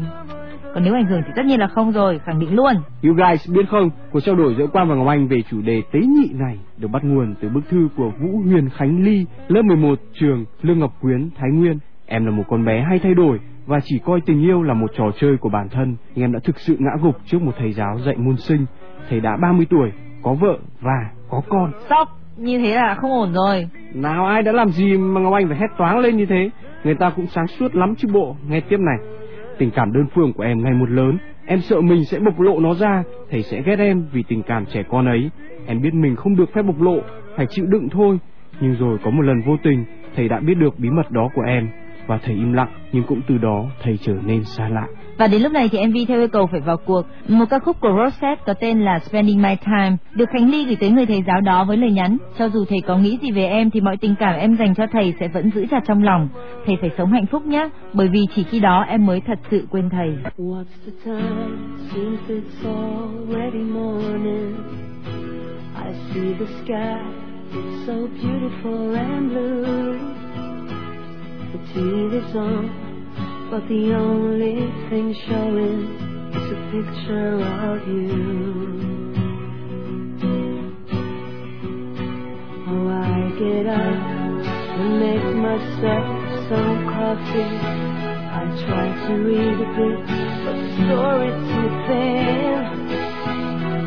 Còn 0.73 0.83
nếu 0.83 0.93
ảnh 0.93 1.05
hưởng 1.05 1.21
thì 1.25 1.31
tất 1.35 1.45
nhiên 1.45 1.59
là 1.59 1.67
không 1.67 1.91
rồi, 1.91 2.19
khẳng 2.25 2.39
định 2.39 2.55
luôn. 2.55 2.73
You 3.03 3.13
guys 3.13 3.49
biết 3.49 3.69
không, 3.69 3.89
cuộc 4.11 4.19
trao 4.19 4.35
đổi 4.35 4.55
giữa 4.57 4.67
Quang 4.67 4.89
và 4.89 4.95
Ngọc 4.95 5.07
Anh 5.07 5.27
về 5.27 5.41
chủ 5.49 5.61
đề 5.61 5.81
tế 5.91 5.99
nhị 5.99 6.29
này 6.33 6.57
được 6.77 6.87
bắt 6.87 7.03
nguồn 7.03 7.35
từ 7.41 7.49
bức 7.49 7.69
thư 7.69 7.89
của 7.97 8.11
Vũ 8.19 8.39
Huyền 8.45 8.69
Khánh 8.69 9.03
Ly, 9.03 9.25
lớp 9.47 9.61
11 9.61 9.99
trường 10.13 10.45
Lương 10.61 10.79
Ngọc 10.79 10.93
Quyến, 11.01 11.29
Thái 11.37 11.49
Nguyên. 11.53 11.79
Em 12.05 12.25
là 12.25 12.31
một 12.31 12.43
con 12.47 12.65
bé 12.65 12.85
hay 12.89 12.99
thay 12.99 13.13
đổi 13.13 13.39
và 13.65 13.79
chỉ 13.83 13.99
coi 14.05 14.21
tình 14.21 14.41
yêu 14.41 14.63
là 14.63 14.73
một 14.73 14.91
trò 14.97 15.05
chơi 15.19 15.37
của 15.37 15.49
bản 15.49 15.69
thân, 15.69 15.95
nhưng 16.15 16.25
em 16.25 16.31
đã 16.31 16.39
thực 16.43 16.59
sự 16.59 16.75
ngã 16.79 16.91
gục 17.01 17.15
trước 17.25 17.41
một 17.41 17.51
thầy 17.57 17.73
giáo 17.73 17.99
dạy 17.99 18.15
môn 18.17 18.37
sinh. 18.37 18.65
Thầy 19.09 19.19
đã 19.19 19.37
30 19.37 19.65
tuổi, 19.69 19.91
có 20.23 20.33
vợ 20.33 20.57
và 20.81 21.09
có 21.29 21.41
con. 21.49 21.71
Stop! 21.85 22.07
như 22.37 22.57
thế 22.57 22.75
là 22.75 22.95
không 22.95 23.11
ổn 23.11 23.33
rồi. 23.33 23.67
Nào 23.93 24.25
ai 24.25 24.43
đã 24.43 24.51
làm 24.51 24.69
gì 24.69 24.97
mà 24.97 25.21
Ngọc 25.21 25.33
Anh 25.33 25.47
phải 25.47 25.57
hét 25.57 25.67
toáng 25.77 25.99
lên 25.99 26.17
như 26.17 26.25
thế? 26.25 26.49
Người 26.83 26.95
ta 26.95 27.09
cũng 27.09 27.27
sáng 27.27 27.47
suốt 27.47 27.75
lắm 27.75 27.95
chứ 27.95 28.07
bộ. 28.13 28.35
Nghe 28.49 28.59
tiếp 28.59 28.79
này. 28.79 28.97
Tình 29.57 29.71
cảm 29.71 29.93
đơn 29.93 30.05
phương 30.15 30.33
của 30.33 30.43
em 30.43 30.63
ngày 30.63 30.73
một 30.73 30.89
lớn. 30.89 31.17
Em 31.45 31.61
sợ 31.61 31.81
mình 31.81 32.05
sẽ 32.05 32.19
bộc 32.19 32.39
lộ 32.39 32.59
nó 32.59 32.73
ra. 32.73 33.03
Thầy 33.31 33.43
sẽ 33.43 33.61
ghét 33.61 33.79
em 33.79 34.05
vì 34.11 34.23
tình 34.27 34.43
cảm 34.43 34.65
trẻ 34.65 34.83
con 34.89 35.05
ấy. 35.05 35.29
Em 35.65 35.81
biết 35.81 35.93
mình 35.93 36.15
không 36.15 36.35
được 36.35 36.53
phép 36.53 36.61
bộc 36.61 36.81
lộ. 36.81 36.97
Phải 37.35 37.45
chịu 37.49 37.65
đựng 37.65 37.89
thôi. 37.89 38.19
Nhưng 38.59 38.75
rồi 38.75 38.97
có 39.03 39.11
một 39.11 39.21
lần 39.21 39.41
vô 39.45 39.57
tình, 39.63 39.85
thầy 40.15 40.29
đã 40.29 40.39
biết 40.39 40.53
được 40.53 40.79
bí 40.79 40.89
mật 40.89 41.11
đó 41.11 41.29
của 41.35 41.41
em. 41.41 41.69
Và 42.07 42.17
thầy 42.23 42.35
im 42.35 42.53
lặng, 42.53 42.69
nhưng 42.91 43.03
cũng 43.03 43.21
từ 43.27 43.37
đó 43.37 43.65
thầy 43.83 43.97
trở 44.01 44.13
nên 44.25 44.43
xa 44.43 44.69
lạ. 44.69 44.87
Và 45.17 45.27
đến 45.27 45.41
lúc 45.41 45.51
này 45.51 45.69
thì 45.69 45.87
MV 45.87 45.95
theo 46.07 46.19
yêu 46.19 46.27
cầu 46.27 46.47
phải 46.51 46.59
vào 46.59 46.77
cuộc. 46.77 47.01
Một 47.27 47.45
ca 47.49 47.59
khúc 47.59 47.79
của 47.81 47.89
Rosette 47.97 48.43
có 48.45 48.53
tên 48.53 48.81
là 48.81 48.99
Spending 48.99 49.41
My 49.41 49.55
Time 49.65 49.97
được 50.13 50.29
Khánh 50.29 50.51
Ly 50.51 50.65
gửi 50.65 50.75
tới 50.75 50.89
người 50.89 51.05
thầy 51.05 51.23
giáo 51.27 51.41
đó 51.41 51.65
với 51.65 51.77
lời 51.77 51.91
nhắn: 51.91 52.17
cho 52.37 52.49
dù 52.49 52.65
thầy 52.69 52.81
có 52.81 52.97
nghĩ 52.97 53.17
gì 53.21 53.31
về 53.31 53.45
em 53.45 53.69
thì 53.69 53.81
mọi 53.81 53.97
tình 53.97 54.15
cảm 54.19 54.35
em 54.35 54.55
dành 54.55 54.75
cho 54.75 54.87
thầy 54.91 55.13
sẽ 55.19 55.27
vẫn 55.27 55.51
giữ 55.55 55.65
chặt 55.71 55.83
trong 55.87 56.03
lòng. 56.03 56.29
Thầy 56.65 56.75
phải 56.81 56.89
sống 56.97 57.11
hạnh 57.11 57.25
phúc 57.25 57.45
nhé, 57.45 57.69
bởi 57.93 58.07
vì 58.07 58.19
chỉ 58.35 58.43
khi 58.43 58.59
đó 58.59 58.85
em 58.87 59.05
mới 59.05 59.21
thật 59.21 59.39
sự 59.51 59.67
quên 59.71 59.89
thầy. 59.89 60.09
What's 60.37 60.63
the 60.85 60.91
time? 61.05 61.57
Seems 61.93 62.19
it's 62.27 62.65
already 62.65 63.63
morning. 63.63 64.55
I 65.85 65.93
see 66.13 66.33
the 66.39 66.45
sky, 66.45 66.99
so 67.87 67.93
beautiful 67.93 68.95
and 68.95 69.31
blue. 69.31 70.36
The 71.47 71.59
TV's 71.59 72.35
on, 72.35 73.47
but 73.49 73.63
the 73.69 73.93
only 73.95 74.67
thing 74.89 75.15
showing 75.27 75.79
is 76.35 76.51
a 76.51 76.59
picture 76.75 77.39
of 77.39 77.87
you. 77.87 79.07
Oh, 82.67 82.89
I 82.91 83.31
get 83.39 83.65
up 83.65 83.99
and 84.75 84.91
make 84.99 85.27
myself 85.39 86.07
some 86.49 86.77
coffee. 86.91 87.55
I 88.27 88.43
try 88.67 88.87
to 89.07 89.13
read 89.15 89.55
a 89.55 89.69
bit, 89.71 89.99
but 90.43 90.55
the 90.59 90.69
story's 90.83 91.39
too 91.47 91.69
thin. 91.87 92.59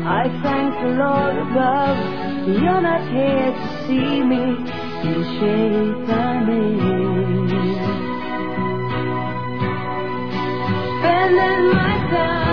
I 0.03 0.23
thank 0.41 0.73
the 0.81 0.91
Lord 0.97 1.35
above, 1.45 1.97
you're 2.59 2.81
not 2.81 3.01
here 3.13 3.51
to 3.53 3.67
see 3.85 4.23
me 4.23 4.80
in 5.03 5.13
the 5.13 5.23
shape 5.37 6.09
I'm 6.09 6.49
in. 6.49 7.49
Spending 10.99 11.63
my 11.73 11.93
time 12.11 12.50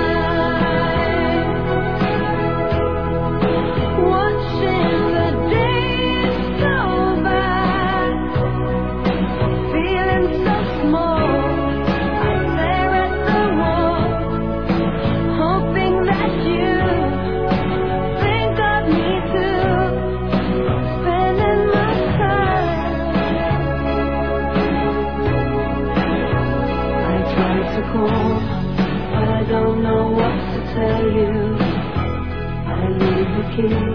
You. 33.58 33.87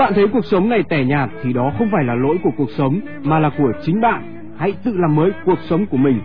Bạn 0.00 0.12
thấy 0.14 0.26
cuộc 0.32 0.44
sống 0.44 0.68
này 0.68 0.82
tẻ 0.88 1.04
nhạt 1.04 1.30
thì 1.42 1.52
đó 1.52 1.72
không 1.78 1.88
phải 1.92 2.04
là 2.04 2.14
lỗi 2.14 2.36
của 2.42 2.50
cuộc 2.56 2.70
sống 2.78 3.00
mà 3.22 3.38
là 3.38 3.50
của 3.58 3.72
chính 3.84 4.00
bạn. 4.00 4.22
Hãy 4.56 4.72
tự 4.84 4.96
làm 4.96 5.16
mới 5.16 5.30
cuộc 5.44 5.58
sống 5.68 5.86
của 5.86 5.96
mình. 5.96 6.20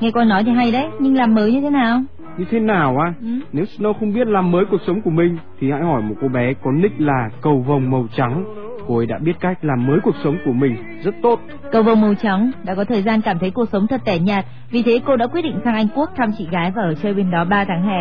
Nghe 0.00 0.10
con 0.10 0.28
nói 0.28 0.44
thì 0.44 0.52
hay 0.52 0.72
đấy, 0.72 0.86
nhưng 1.00 1.14
làm 1.14 1.34
mới 1.34 1.52
như 1.52 1.60
thế 1.60 1.70
nào? 1.70 2.02
Như 2.38 2.44
thế 2.50 2.60
nào 2.60 2.98
á? 2.98 3.12
Ừ. 3.20 3.28
Nếu 3.52 3.64
Snow 3.64 3.92
không 3.92 4.14
biết 4.14 4.26
làm 4.28 4.50
mới 4.50 4.64
cuộc 4.70 4.80
sống 4.86 5.00
của 5.02 5.10
mình 5.10 5.38
thì 5.60 5.70
hãy 5.70 5.82
hỏi 5.82 6.02
một 6.02 6.14
cô 6.20 6.28
bé 6.28 6.52
có 6.62 6.72
nick 6.72 7.00
là 7.00 7.30
cầu 7.42 7.64
vồng 7.66 7.90
màu 7.90 8.06
trắng. 8.16 8.44
Cô 8.86 8.96
ấy 8.96 9.06
đã 9.06 9.18
biết 9.18 9.32
cách 9.40 9.64
làm 9.64 9.86
mới 9.86 10.00
cuộc 10.02 10.14
sống 10.24 10.36
của 10.44 10.52
mình 10.52 10.76
rất 11.04 11.14
tốt. 11.22 11.40
Cầu 11.72 11.82
vồng 11.82 12.00
màu 12.00 12.14
trắng 12.14 12.50
đã 12.64 12.74
có 12.74 12.84
thời 12.84 13.02
gian 13.02 13.20
cảm 13.20 13.38
thấy 13.38 13.50
cuộc 13.50 13.68
sống 13.72 13.86
thật 13.86 14.00
tẻ 14.04 14.18
nhạt, 14.18 14.44
vì 14.70 14.82
thế 14.82 15.00
cô 15.04 15.16
đã 15.16 15.26
quyết 15.26 15.42
định 15.42 15.60
sang 15.64 15.74
Anh 15.74 15.88
Quốc 15.94 16.10
thăm 16.16 16.30
chị 16.38 16.48
gái 16.50 16.72
và 16.76 16.82
ở 16.82 16.94
chơi 16.94 17.14
bên 17.14 17.30
đó 17.30 17.44
3 17.44 17.64
tháng 17.64 17.82
hè. 17.82 18.00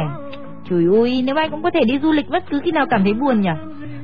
Trời 0.69 0.85
ơi, 0.99 1.23
nếu 1.25 1.35
ai 1.35 1.49
cũng 1.49 1.63
có 1.63 1.69
thể 1.73 1.81
đi 1.83 1.99
du 1.99 2.11
lịch 2.11 2.29
bất 2.29 2.43
cứ 2.49 2.61
khi 2.63 2.71
nào 2.71 2.85
cảm 2.85 3.03
thấy 3.03 3.13
buồn 3.13 3.41
nhỉ? 3.41 3.49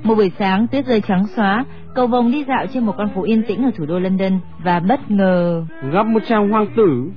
Một 0.03 0.15
buổi 0.15 0.31
sáng 0.39 0.67
tuyết 0.67 0.85
rơi 0.85 1.01
trắng 1.07 1.27
xóa, 1.35 1.65
cầu 1.95 2.07
vồng 2.07 2.31
đi 2.31 2.43
dạo 2.47 2.65
trên 2.73 2.85
một 2.85 2.93
con 2.97 3.09
phố 3.15 3.23
yên 3.23 3.43
tĩnh 3.47 3.65
ở 3.65 3.71
thủ 3.77 3.85
đô 3.85 3.99
London 3.99 4.39
và 4.63 4.79
bất 4.79 5.11
ngờ 5.11 5.63
Gặp 5.91 6.05
một 6.05 6.19
chàng 6.27 6.49
hoàng 6.49 6.67
tử. 6.75 7.11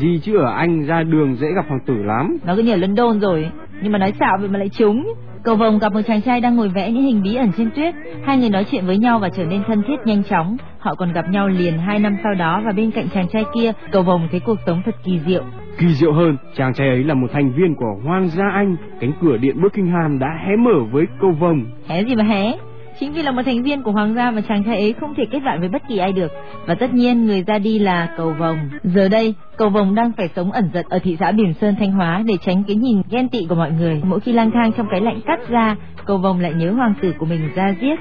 Gì 0.00 0.20
chứ 0.22 0.38
ở 0.38 0.52
Anh 0.52 0.86
ra 0.86 1.02
đường 1.02 1.36
dễ 1.36 1.52
gặp 1.52 1.64
hoàng 1.68 1.80
tử 1.86 1.94
lắm. 2.02 2.36
nó 2.44 2.56
cứ 2.56 2.62
như 2.62 2.72
ở 2.72 2.76
London 2.76 3.20
rồi, 3.20 3.50
nhưng 3.82 3.92
mà 3.92 3.98
nói 3.98 4.12
xạo 4.20 4.38
vậy 4.40 4.48
mà 4.48 4.58
lại 4.58 4.68
trúng. 4.68 5.14
Cầu 5.44 5.56
vồng 5.56 5.78
gặp 5.78 5.92
một 5.92 6.00
chàng 6.06 6.22
trai 6.22 6.40
đang 6.40 6.56
ngồi 6.56 6.68
vẽ 6.68 6.90
những 6.90 7.02
hình 7.02 7.22
bí 7.22 7.34
ẩn 7.34 7.52
trên 7.56 7.70
tuyết, 7.70 7.94
hai 8.24 8.38
người 8.38 8.50
nói 8.50 8.64
chuyện 8.70 8.86
với 8.86 8.98
nhau 8.98 9.18
và 9.18 9.28
trở 9.28 9.44
nên 9.44 9.62
thân 9.66 9.82
thiết 9.82 9.96
nhanh 10.04 10.22
chóng. 10.24 10.56
Họ 10.78 10.94
còn 10.94 11.12
gặp 11.12 11.28
nhau 11.30 11.48
liền 11.48 11.78
hai 11.78 11.98
năm 11.98 12.16
sau 12.22 12.34
đó 12.34 12.62
và 12.64 12.72
bên 12.72 12.90
cạnh 12.90 13.06
chàng 13.14 13.28
trai 13.28 13.44
kia, 13.54 13.72
cầu 13.92 14.02
vồng 14.02 14.28
thấy 14.30 14.40
cuộc 14.40 14.58
sống 14.66 14.82
thật 14.84 14.94
kỳ 15.04 15.20
diệu. 15.26 15.42
Kỳ 15.78 15.94
diệu 15.94 16.12
hơn, 16.12 16.36
chàng 16.56 16.74
trai 16.74 16.88
ấy 16.88 17.04
là 17.04 17.14
một 17.14 17.26
thành 17.32 17.52
viên 17.52 17.74
của 17.74 17.96
Hoàng 18.04 18.28
gia 18.28 18.48
Anh. 18.54 18.76
Cánh 19.00 19.12
cửa 19.22 19.36
điện 19.36 19.62
Buckingham 19.62 20.18
đã 20.18 20.28
hé 20.46 20.56
mở 20.56 20.84
với 20.92 21.06
cầu 21.20 21.30
vồng. 21.30 21.64
Hé 21.88 22.02
gì 22.02 22.14
mà 22.14 22.24
hé? 22.24 22.52
Chính 23.00 23.12
vì 23.12 23.22
là 23.22 23.30
một 23.30 23.42
thành 23.46 23.62
viên 23.62 23.82
của 23.82 23.92
hoàng 23.92 24.14
gia 24.14 24.30
mà 24.30 24.40
chàng 24.48 24.64
trai 24.64 24.76
ấy 24.76 24.92
không 24.92 25.14
thể 25.14 25.24
kết 25.30 25.40
bạn 25.44 25.60
với 25.60 25.68
bất 25.68 25.82
kỳ 25.88 25.98
ai 25.98 26.12
được. 26.12 26.32
Và 26.66 26.74
tất 26.74 26.94
nhiên 26.94 27.26
người 27.26 27.44
ra 27.46 27.58
đi 27.58 27.78
là 27.78 28.14
cầu 28.16 28.32
vồng. 28.38 28.58
Giờ 28.82 29.08
đây, 29.08 29.34
cầu 29.56 29.68
vồng 29.68 29.94
đang 29.94 30.12
phải 30.12 30.28
sống 30.28 30.52
ẩn 30.52 30.70
giật 30.74 30.86
ở 30.88 30.98
thị 30.98 31.16
xã 31.20 31.32
Bỉm 31.32 31.52
Sơn 31.52 31.74
Thanh 31.78 31.92
Hóa 31.92 32.22
để 32.26 32.34
tránh 32.46 32.62
cái 32.66 32.76
nhìn 32.76 33.02
ghen 33.10 33.28
tị 33.28 33.46
của 33.48 33.54
mọi 33.54 33.70
người. 33.70 34.00
Mỗi 34.04 34.20
khi 34.20 34.32
lang 34.32 34.50
thang 34.50 34.72
trong 34.72 34.86
cái 34.90 35.00
lạnh 35.00 35.20
cắt 35.26 35.48
ra, 35.48 35.76
cầu 36.04 36.18
vồng 36.18 36.40
lại 36.40 36.54
nhớ 36.54 36.72
hoàng 36.72 36.94
tử 37.02 37.14
của 37.18 37.26
mình 37.26 37.40
ra 37.54 37.74
giết. 37.80 37.98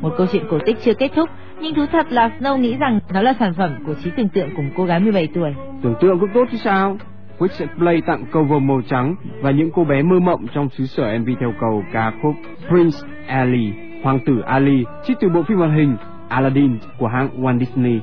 Một 0.00 0.10
câu 0.16 0.26
chuyện 0.32 0.42
cổ 0.50 0.58
tích 0.66 0.76
chưa 0.84 0.94
kết 0.94 1.12
thúc, 1.16 1.28
nhưng 1.62 1.74
thú 1.74 1.86
thật 1.92 2.12
là 2.12 2.30
Snow 2.40 2.56
nghĩ 2.56 2.76
rằng 2.76 3.00
nó 3.12 3.22
là 3.22 3.34
sản 3.38 3.54
phẩm 3.54 3.70
của 3.86 3.94
trí 3.94 4.10
tưởng 4.16 4.28
tượng 4.28 4.54
của 4.56 4.62
cô 4.76 4.84
gái 4.84 5.00
17 5.00 5.28
tuổi. 5.34 5.54
Tưởng 5.82 5.94
tượng 6.00 6.20
cũng 6.20 6.30
tốt 6.34 6.44
chứ 6.52 6.58
sao? 6.58 6.96
Quick 7.38 7.54
sẽ 7.54 7.66
play 7.78 8.00
tặng 8.06 8.24
cover 8.32 8.62
màu 8.62 8.80
trắng 8.88 9.14
và 9.42 9.50
những 9.50 9.70
cô 9.74 9.84
bé 9.84 10.02
mơ 10.02 10.20
mộng 10.20 10.46
trong 10.54 10.68
xứ 10.68 10.86
sở 10.86 11.18
MV 11.18 11.28
theo 11.40 11.52
cầu 11.60 11.84
ca 11.92 12.12
khúc 12.22 12.34
Prince 12.68 12.98
Ali, 13.26 13.72
Hoàng 14.02 14.18
tử 14.26 14.40
Ali, 14.46 14.84
trích 15.06 15.16
từ 15.20 15.28
bộ 15.28 15.42
phim 15.42 15.58
hoạt 15.58 15.70
hình 15.76 15.96
Aladdin 16.28 16.78
của 16.98 17.06
hãng 17.06 17.28
Walt 17.42 17.58
Disney. 17.58 18.00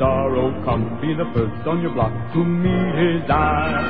Star. 0.00 0.32
Oh, 0.34 0.48
come, 0.64 0.96
be 1.04 1.12
the 1.12 1.28
first 1.36 1.60
on 1.68 1.84
your 1.84 1.92
block 1.92 2.08
to 2.32 2.40
meet 2.40 2.96
his 2.96 3.20
eye. 3.28 3.84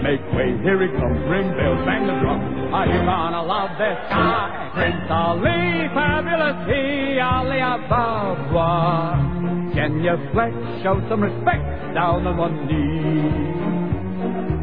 Make 0.00 0.24
way, 0.32 0.56
here 0.64 0.80
he 0.80 0.88
comes. 0.96 1.20
Ring 1.28 1.52
bells, 1.52 1.84
bang 1.84 2.08
the 2.08 2.16
drum. 2.16 2.72
Are 2.72 2.88
you 2.88 2.96
gonna 3.04 3.44
love 3.44 3.76
this 3.76 4.00
guy? 4.08 4.72
Prince 4.72 5.04
Ali, 5.12 5.92
fabulous 5.92 6.64
he, 6.64 7.20
Ali 7.20 7.60
Ababa. 7.60 9.20
Can 9.76 10.00
you 10.00 10.16
flex, 10.32 10.56
show 10.80 10.96
some 11.12 11.20
respect 11.20 11.68
down 11.92 12.24
on 12.26 12.38
one 12.40 12.64
knee? 12.64 13.28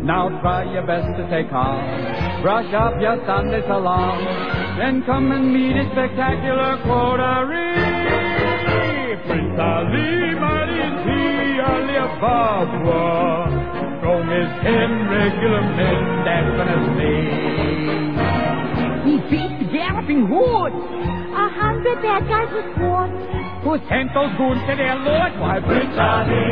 Now 0.01 0.33
try 0.41 0.65
your 0.73 0.81
best 0.87 1.15
to 1.17 1.29
take 1.29 1.49
heart. 1.53 2.41
Brush 2.41 2.73
up 2.73 2.99
your 2.99 3.23
Sunday 3.27 3.61
salon. 3.67 4.25
Then 4.79 5.03
come 5.05 5.31
and 5.31 5.53
meet 5.53 5.75
his 5.77 5.85
spectacular 5.93 6.81
coterie. 6.85 7.94
Prince 9.23 9.60
Ali, 9.60 10.36
mighty 10.36 10.78
is 10.80 10.97
he, 11.08 11.60
Ali 11.62 11.95
Ababa. 11.95 13.47
Strong 13.99 14.28
as 14.30 14.49
ten 14.63 14.89
regular 15.10 15.63
men, 15.80 16.04
definitely. 16.28 17.17
He 19.06 19.13
beat 19.30 19.54
the 19.60 19.67
galloping 19.71 20.28
hordes. 20.28 20.75
A 20.75 21.47
hundred 21.49 22.01
bad 22.01 22.28
guys 22.28 22.49
with 22.54 22.67
swords. 22.75 23.13
Who 23.63 23.78
sent 23.89 24.13
those 24.13 24.32
goons 24.38 24.62
to 24.69 24.75
their 24.75 24.95
lord? 24.99 25.32
Why, 25.39 25.60
Prince 25.60 25.97
Ali. 25.97 26.45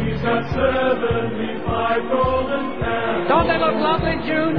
He's 0.00 0.20
got 0.22 0.42
seventy-five 0.50 2.02
golden 2.10 2.80
crowns. 2.80 3.28
Don't 3.28 3.46
they 3.46 3.58
look 3.58 3.76
lovely, 3.76 4.16
June? 4.26 4.56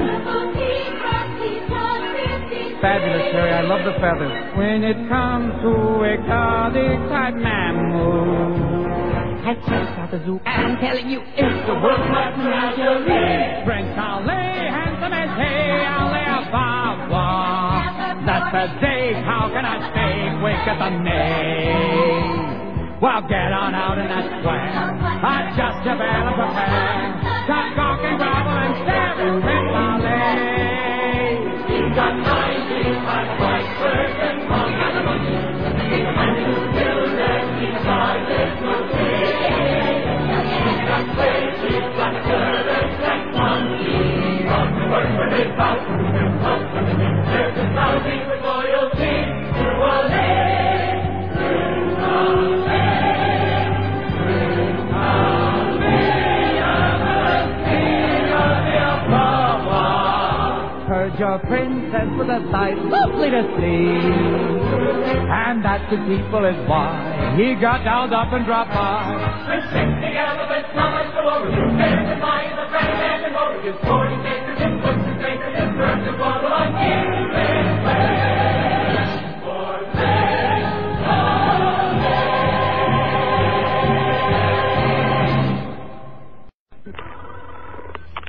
Fabulous, 2.82 3.30
Harry. 3.32 3.54
I 3.54 3.62
love 3.62 3.86
the 3.86 3.94
feathers. 4.02 4.34
When 4.58 4.82
it 4.84 4.98
comes 5.08 5.54
to 5.62 6.02
exotic 6.02 6.98
type 7.14 7.36
mammals. 7.38 8.58
Have 9.46 9.58
checked 9.70 9.94
out 10.02 10.10
the 10.10 10.18
zoo. 10.26 10.40
I'm 10.46 10.78
telling 10.82 11.06
you, 11.10 11.22
it's 11.22 11.62
the 11.70 11.78
world's 11.78 12.10
most 12.10 12.38
menagerie. 12.42 13.62
Prince 13.66 13.94
Ali, 13.98 14.66
handsome 14.70 15.14
as 15.14 15.30
he, 15.38 15.54
Ali 15.94 16.24
Ababa. 16.26 18.26
That's 18.26 18.50
a 18.50 18.66
day, 18.82 19.14
how 19.26 19.50
can 19.54 19.66
I 19.66 19.78
stay 19.94 20.30
quick 20.42 20.62
at 20.66 20.78
the 20.78 20.90
name? 21.06 22.98
Well, 23.02 23.22
get 23.26 23.50
on 23.50 23.74
out 23.74 23.98
in 23.98 24.06
that 24.10 24.26
square. 24.42 24.70
I 25.22 25.50
just 25.58 25.82
developed 25.86 26.38
a 26.38 26.46
prepare. 26.50 27.18
Stop 27.46 27.66
gawking, 27.78 28.18
grovel, 28.22 28.58
and 28.62 28.74
stare 28.86 29.14
at 29.22 29.42
Prince 29.42 29.74
Ali. 29.74 30.22
He's 31.66 31.90
your 61.22 61.38
princess 61.46 62.10
was 62.18 62.28
a 62.28 62.42
sight 62.52 62.78
lovely 62.90 63.30
to 63.30 63.44
see. 63.62 63.94
And 65.30 65.64
that 65.64 65.88
people 65.88 66.46
is 66.46 66.58
why 66.68 67.38
he 67.38 67.54
got 67.62 67.84
down 67.86 68.12
up 68.12 68.34
and 68.34 68.44
dropped 68.44 68.72
by. 68.74 69.32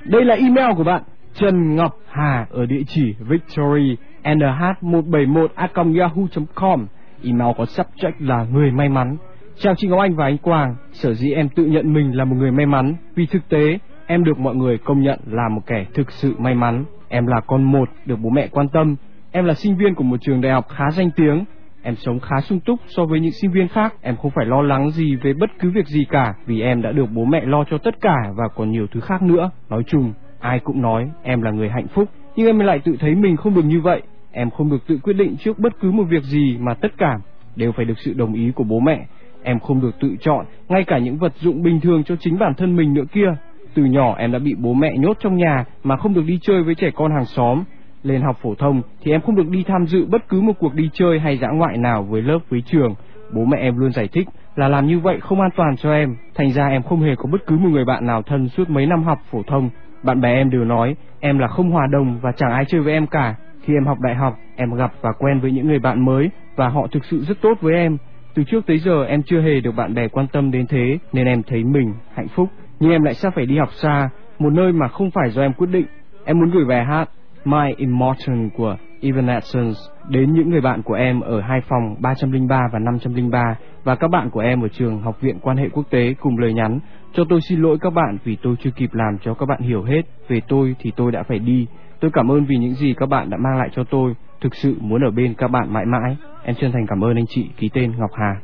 Đây 0.05 0.25
là 0.25 0.35
email 0.35 0.75
của 0.77 0.85
bạn, 0.85 1.03
Trần 1.35 1.77
Ngọc 1.77 1.97
Hà 2.11 2.47
ở 2.51 2.67
địa 2.67 2.83
chỉ 2.87 3.15
victory 3.19 3.97
nh 4.25 4.43
171 4.81 5.53
yahoo.com 5.99 6.87
Email 7.25 7.51
có 7.59 7.65
subject 7.65 8.13
là 8.19 8.47
người 8.53 8.71
may 8.71 8.89
mắn. 8.89 9.17
Chào 9.63 9.75
chị 9.75 9.89
Ngọc 9.89 10.01
Anh 10.01 10.15
và 10.15 10.25
anh 10.25 10.39
Quang 10.39 10.77
Sở 10.93 11.15
dĩ 11.15 11.33
em 11.33 11.49
tự 11.49 11.65
nhận 11.67 11.93
mình 11.93 12.17
là 12.17 12.25
một 12.25 12.37
người 12.39 12.51
may 12.51 12.67
mắn. 12.67 12.95
Vì 13.15 13.27
thực 13.27 13.49
tế 13.49 13.79
em 14.07 14.25
được 14.25 14.39
mọi 14.39 14.55
người 14.55 14.79
công 14.79 15.03
nhận 15.03 15.21
là 15.27 15.49
một 15.49 15.61
kẻ 15.67 15.87
thực 15.95 16.13
sự 16.13 16.35
may 16.39 16.55
mắn. 16.55 16.85
Em 17.09 17.27
là 17.27 17.41
con 17.47 17.63
một 17.63 17.89
được 18.07 18.17
bố 18.23 18.31
mẹ 18.31 18.49
quan 18.53 18.69
tâm. 18.69 18.97
Em 19.31 19.45
là 19.45 19.55
sinh 19.55 19.77
viên 19.77 19.95
của 19.95 20.05
một 20.05 20.17
trường 20.21 20.41
đại 20.41 20.53
học 20.53 20.69
khá 20.69 20.91
danh 20.91 21.11
tiếng. 21.17 21.45
Em 21.83 21.95
sống 21.97 22.21
khá 22.21 22.41
sung 22.41 22.61
túc 22.61 22.81
so 22.87 23.05
với 23.05 23.21
những 23.21 23.33
sinh 23.33 23.51
viên 23.51 23.69
khác. 23.69 23.95
Em 24.01 24.17
không 24.17 24.31
phải 24.31 24.47
lo 24.47 24.63
lắng 24.63 24.91
gì 24.91 25.17
về 25.17 25.33
bất 25.33 25.51
cứ 25.59 25.71
việc 25.71 25.87
gì 25.87 26.05
cả 26.11 26.35
Vì 26.47 26.61
em 26.61 26.83
đã 26.83 26.93
được 26.93 27.07
bố 27.15 27.25
mẹ 27.25 27.43
lo 27.47 27.65
cho 27.71 27.79
tất 27.79 28.01
cả 28.01 28.17
và 28.37 28.45
còn 28.57 28.71
nhiều 28.71 28.87
thứ 28.93 29.01
khác 29.01 29.23
nữa. 29.23 29.51
Nói 29.71 29.83
chung, 29.87 30.13
ai 30.41 30.59
cũng 30.59 30.83
nói 30.83 31.11
em 31.23 31.43
là 31.43 31.51
người 31.51 31.69
hạnh 31.69 31.89
phúc 31.89 32.09
Nhưng 32.37 32.47
em 32.47 32.59
lại 32.59 32.79
tự 32.85 32.97
thấy 33.01 33.15
mình 33.15 33.37
không 33.37 33.55
được 33.55 33.65
như 33.65 33.81
vậy. 33.81 34.03
Em 34.33 34.51
không 34.51 34.71
được 34.71 34.87
tự 34.87 34.99
quyết 35.03 35.17
định 35.17 35.37
trước 35.37 35.59
bất 35.59 35.73
cứ 35.81 35.91
một 35.91 36.05
việc 36.05 36.23
gì 36.23 36.57
mà 36.61 36.75
tất 36.75 36.99
cả 36.99 37.19
đều 37.57 37.73
phải 37.73 37.85
được 37.85 37.99
sự 37.99 38.15
đồng 38.15 38.35
ý 38.35 38.53
của 38.55 38.65
bố 38.65 38.81
mẹ. 38.81 39.07
Em 39.43 39.59
không 39.59 39.81
được 39.81 40.01
tự 40.01 40.17
chọn 40.21 40.47
ngay 40.69 40.85
cả 40.85 40.99
những 40.99 41.19
vật 41.19 41.33
dụng 41.37 41.63
bình 41.63 41.81
thường 41.81 42.05
cho 42.05 42.17
chính 42.17 42.39
bản 42.39 42.55
thân 42.55 42.77
mình 42.77 42.95
nữa 42.95 43.05
kia. 43.13 43.35
Từ 43.75 43.85
nhỏ 43.85 44.15
em 44.19 44.33
đã 44.33 44.39
bị 44.39 44.55
bố 44.59 44.73
mẹ 44.75 44.93
nhốt 44.99 45.17
trong 45.21 45.37
nhà 45.37 45.65
mà 45.85 45.97
không 45.97 46.15
được 46.15 46.25
đi 46.27 46.39
chơi 46.43 46.63
với 46.63 46.75
trẻ 46.75 46.91
con 46.95 47.13
hàng 47.13 47.25
xóm. 47.25 47.63
Lên 48.03 48.23
học 48.23 48.39
phổ 48.43 48.55
thông 48.55 48.83
thì 49.03 49.13
em 49.13 49.21
không 49.21 49.37
được 49.37 49.49
đi 49.49 49.65
tham 49.67 49.87
dự 49.87 50.07
bất 50.07 50.29
cứ 50.29 50.41
một 50.41 50.53
cuộc 50.59 50.75
đi 50.75 50.91
chơi 50.93 51.19
hay 51.19 51.37
dã 51.37 51.49
ngoại 51.49 51.77
nào 51.79 52.03
với 52.03 52.23
lớp 52.23 52.39
với 52.49 52.63
trường. 52.67 52.95
Bố 53.35 53.45
mẹ 53.45 53.59
em 53.59 53.77
luôn 53.77 53.93
giải 53.93 54.09
thích 54.09 54.29
là 54.57 54.69
làm 54.69 54.87
như 54.87 54.99
vậy 54.99 55.21
không 55.21 55.41
an 55.41 55.51
toàn 55.57 55.77
cho 55.77 55.93
em. 55.93 56.17
Thành 56.35 56.53
ra 56.53 56.69
em 56.69 56.83
không 56.83 57.01
hề 57.01 57.15
có 57.17 57.29
bất 57.33 57.47
cứ 57.47 57.59
một 57.59 57.69
người 57.69 57.85
bạn 57.85 58.07
nào 58.07 58.23
thân 58.23 58.49
suốt 58.49 58.71
mấy 58.71 58.87
năm 58.87 59.03
học 59.03 59.19
phổ 59.31 59.43
thông. 59.43 59.71
Bạn 60.03 60.21
bè 60.21 60.35
em 60.35 60.51
đều 60.51 60.65
nói 60.65 60.97
em 61.21 61.39
là 61.39 61.49
không 61.49 61.71
hòa 61.71 61.87
đồng 61.87 62.19
và 62.23 62.33
chẳng 62.33 62.53
ai 62.53 62.65
chơi 62.65 62.81
với 62.81 62.93
em 62.93 63.07
cả. 63.07 63.35
Khi 63.63 63.75
em 63.75 63.87
học 63.87 64.01
đại 64.01 64.15
học, 64.15 64.39
em 64.57 64.75
gặp 64.75 64.93
và 65.01 65.13
quen 65.19 65.41
với 65.41 65.53
những 65.53 65.67
người 65.67 65.79
bạn 65.79 66.05
mới 66.05 66.31
và 66.57 66.69
họ 66.69 66.87
thực 66.87 67.05
sự 67.05 67.25
rất 67.29 67.41
tốt 67.41 67.59
với 67.61 67.75
em. 67.75 67.99
Từ 68.35 68.45
trước 68.45 68.67
tới 68.67 68.79
giờ 68.79 69.05
em 69.05 69.23
chưa 69.23 69.41
hề 69.41 69.61
được 69.61 69.73
bạn 69.77 69.95
bè 69.95 70.09
quan 70.09 70.27
tâm 70.33 70.51
đến 70.51 70.67
thế 70.67 70.99
nên 71.13 71.27
em 71.27 71.43
thấy 71.43 71.65
mình 71.65 71.95
hạnh 72.15 72.29
phúc. 72.29 72.49
Nhưng 72.81 72.91
em 72.91 73.03
lại 73.03 73.15
sắp 73.15 73.33
phải 73.37 73.47
đi 73.47 73.59
học 73.59 73.73
xa, 73.73 74.11
một 74.39 74.53
nơi 74.53 74.73
mà 74.73 74.89
không 74.89 75.11
phải 75.11 75.31
do 75.31 75.43
em 75.43 75.53
quyết 75.53 75.71
định. 75.71 75.87
Em 76.25 76.39
muốn 76.39 76.51
gửi 76.51 76.65
bài 76.65 76.85
hát 76.85 77.09
My 77.45 77.75
Immortal 77.77 78.47
của 78.57 78.77
Evanescence 79.01 79.79
đến 80.09 80.33
những 80.33 80.51
người 80.51 80.61
bạn 80.61 80.83
của 80.83 80.95
em 80.95 81.21
ở 81.21 81.41
hai 81.41 81.61
phòng 81.61 81.97
303 82.01 82.69
và 82.73 82.79
503 82.79 83.57
và 83.85 83.95
các 83.95 84.09
bạn 84.09 84.31
của 84.31 84.41
em 84.41 84.65
ở 84.65 84.69
trường 84.69 85.03
Học 85.03 85.21
viện 85.21 85.39
Quan 85.43 85.57
hệ 85.57 85.69
Quốc 85.69 85.91
tế 85.91 86.15
cùng 86.21 86.39
lời 86.39 86.53
nhắn 86.53 86.81
cho 87.13 87.25
tôi 87.29 87.41
xin 87.41 87.61
lỗi 87.61 87.79
các 87.81 87.93
bạn 87.93 88.19
vì 88.25 88.37
tôi 88.43 88.57
chưa 88.63 88.71
kịp 88.71 88.91
làm 88.93 89.19
cho 89.23 89.35
các 89.35 89.47
bạn 89.47 89.61
hiểu 89.61 89.83
hết 89.83 90.03
về 90.29 90.41
tôi 90.49 90.77
thì 90.79 90.93
tôi 90.97 91.13
đã 91.13 91.23
phải 91.23 91.39
đi. 91.39 91.67
Tôi 92.01 92.11
cảm 92.15 92.31
ơn 92.31 92.45
vì 92.45 92.57
những 92.57 92.75
gì 92.75 92.95
các 92.97 93.09
bạn 93.09 93.31
đã 93.31 93.37
mang 93.37 93.59
lại 93.59 93.69
cho 93.73 93.85
tôi, 93.85 94.15
thực 94.43 94.55
sự 94.55 94.77
muốn 94.81 95.05
ở 95.05 95.11
bên 95.11 95.35
các 95.35 95.49
bạn 95.49 95.73
mãi 95.73 95.87
mãi. 95.87 96.17
Em 96.43 96.55
chân 96.61 96.73
thành 96.73 96.87
cảm 96.87 97.05
ơn 97.05 97.17
anh 97.17 97.27
chị 97.29 97.51
ký 97.57 97.71
tên 97.75 97.93
Ngọc 97.99 98.11
Hà. 98.15 98.41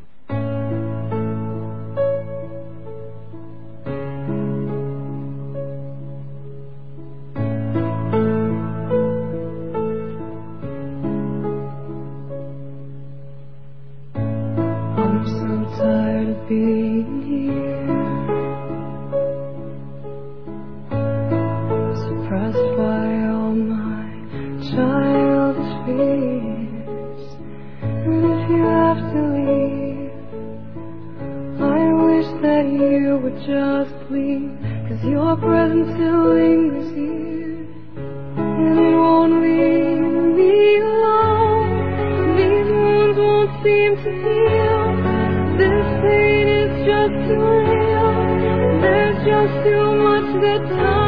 Too 50.40 50.46
much 50.46 50.68
that 50.68 50.77
time 50.77 51.08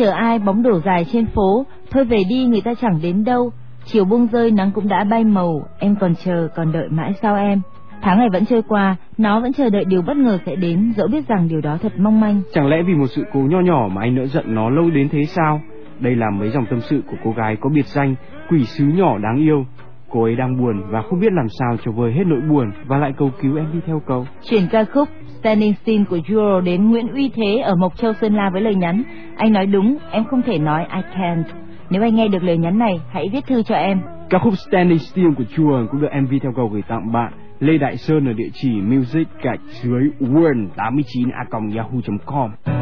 chờ 0.00 0.10
ai 0.10 0.38
bóng 0.38 0.62
đổ 0.62 0.80
dài 0.80 1.04
trên 1.12 1.26
phố, 1.26 1.66
thôi 1.90 2.04
về 2.04 2.18
đi 2.28 2.44
người 2.44 2.60
ta 2.60 2.74
chẳng 2.74 2.98
đến 3.02 3.24
đâu. 3.24 3.50
Chiều 3.84 4.04
buông 4.04 4.26
rơi 4.26 4.50
nắng 4.50 4.70
cũng 4.74 4.88
đã 4.88 5.04
bay 5.04 5.24
màu, 5.24 5.62
em 5.78 5.96
còn 6.00 6.14
chờ 6.14 6.48
còn 6.56 6.72
đợi 6.72 6.88
mãi 6.90 7.12
sao 7.22 7.36
em. 7.36 7.60
Tháng 8.02 8.18
ngày 8.18 8.28
vẫn 8.32 8.46
trôi 8.46 8.62
qua, 8.62 8.96
nó 9.18 9.40
vẫn 9.40 9.52
chờ 9.52 9.70
đợi 9.70 9.84
điều 9.84 10.02
bất 10.02 10.16
ngờ 10.16 10.38
sẽ 10.46 10.56
đến, 10.56 10.92
dẫu 10.96 11.08
biết 11.08 11.28
rằng 11.28 11.48
điều 11.48 11.60
đó 11.60 11.78
thật 11.82 11.92
mong 11.98 12.20
manh. 12.20 12.42
Chẳng 12.52 12.68
lẽ 12.68 12.82
vì 12.86 12.94
một 12.94 13.06
sự 13.06 13.24
cố 13.32 13.40
nho 13.40 13.60
nhỏ 13.60 13.88
mà 13.92 14.02
anh 14.02 14.14
nỡ 14.14 14.26
giận 14.26 14.54
nó 14.54 14.70
lâu 14.70 14.90
đến 14.90 15.08
thế 15.08 15.24
sao? 15.24 15.60
Đây 16.00 16.16
là 16.16 16.30
mấy 16.30 16.50
dòng 16.50 16.66
tâm 16.70 16.80
sự 16.80 17.02
của 17.06 17.16
cô 17.24 17.32
gái 17.32 17.56
có 17.60 17.70
biệt 17.74 17.86
danh 17.86 18.14
quỷ 18.50 18.64
sứ 18.64 18.84
nhỏ 18.84 19.18
đáng 19.18 19.36
yêu. 19.36 19.64
Cô 20.10 20.22
ấy 20.22 20.36
đang 20.36 20.58
buồn 20.58 20.82
và 20.90 21.02
không 21.02 21.20
biết 21.20 21.32
làm 21.32 21.46
sao 21.48 21.76
cho 21.84 21.92
vơi 21.92 22.12
hết 22.12 22.24
nỗi 22.26 22.40
buồn 22.40 22.70
và 22.86 22.98
lại 22.98 23.12
cầu 23.16 23.30
cứu 23.42 23.56
em 23.56 23.66
đi 23.72 23.80
theo 23.86 24.02
cầu. 24.06 24.26
Chuyển 24.50 24.62
ca 24.70 24.84
khúc 24.84 25.08
Standing 25.40 25.74
Still 25.74 26.04
của 26.04 26.16
Juro 26.16 26.60
đến 26.60 26.90
Nguyễn 26.90 27.08
Uy 27.08 27.30
Thế 27.34 27.58
ở 27.58 27.74
Mộc 27.74 27.96
Châu 27.96 28.12
Sơn 28.12 28.34
La 28.34 28.50
với 28.50 28.62
lời 28.62 28.74
nhắn 28.74 29.02
Anh 29.36 29.52
nói 29.52 29.66
đúng, 29.66 29.98
em 30.10 30.24
không 30.24 30.42
thể 30.42 30.58
nói 30.58 30.86
I 30.94 31.00
can't. 31.16 31.42
Nếu 31.90 32.02
anh 32.02 32.14
nghe 32.14 32.28
được 32.28 32.42
lời 32.42 32.58
nhắn 32.58 32.78
này, 32.78 33.00
hãy 33.10 33.28
viết 33.32 33.46
thư 33.46 33.62
cho 33.62 33.74
em. 33.74 34.00
Ca 34.30 34.38
khúc 34.38 34.54
Standing 34.58 34.98
Still 34.98 35.30
của 35.36 35.44
Chua 35.56 35.86
cũng 35.90 36.00
được 36.00 36.08
MV 36.22 36.34
theo 36.42 36.52
cầu 36.56 36.68
gửi 36.68 36.82
tặng 36.88 37.12
bạn 37.12 37.32
Lê 37.60 37.78
Đại 37.78 37.96
Sơn 37.96 38.26
ở 38.26 38.32
địa 38.32 38.48
chỉ 38.52 38.70
music 38.80 39.28
gạch 39.42 39.60
dưới 39.82 40.10
world 40.20 40.68
89 40.76 41.28
a 41.30 41.44
yahoo.com 41.76 42.79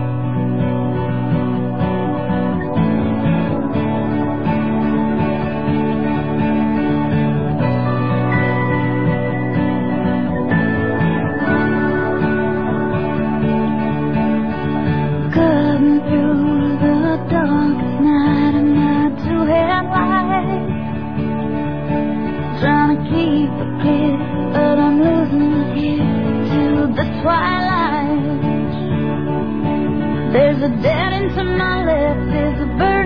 There's 30.59 30.73
a 30.73 30.83
dead 30.83 31.13
end 31.13 31.31
to 31.37 31.45
my 31.45 31.85
left, 31.85 32.33
there's 32.33 32.61
a 32.61 32.67
burning 32.79 32.98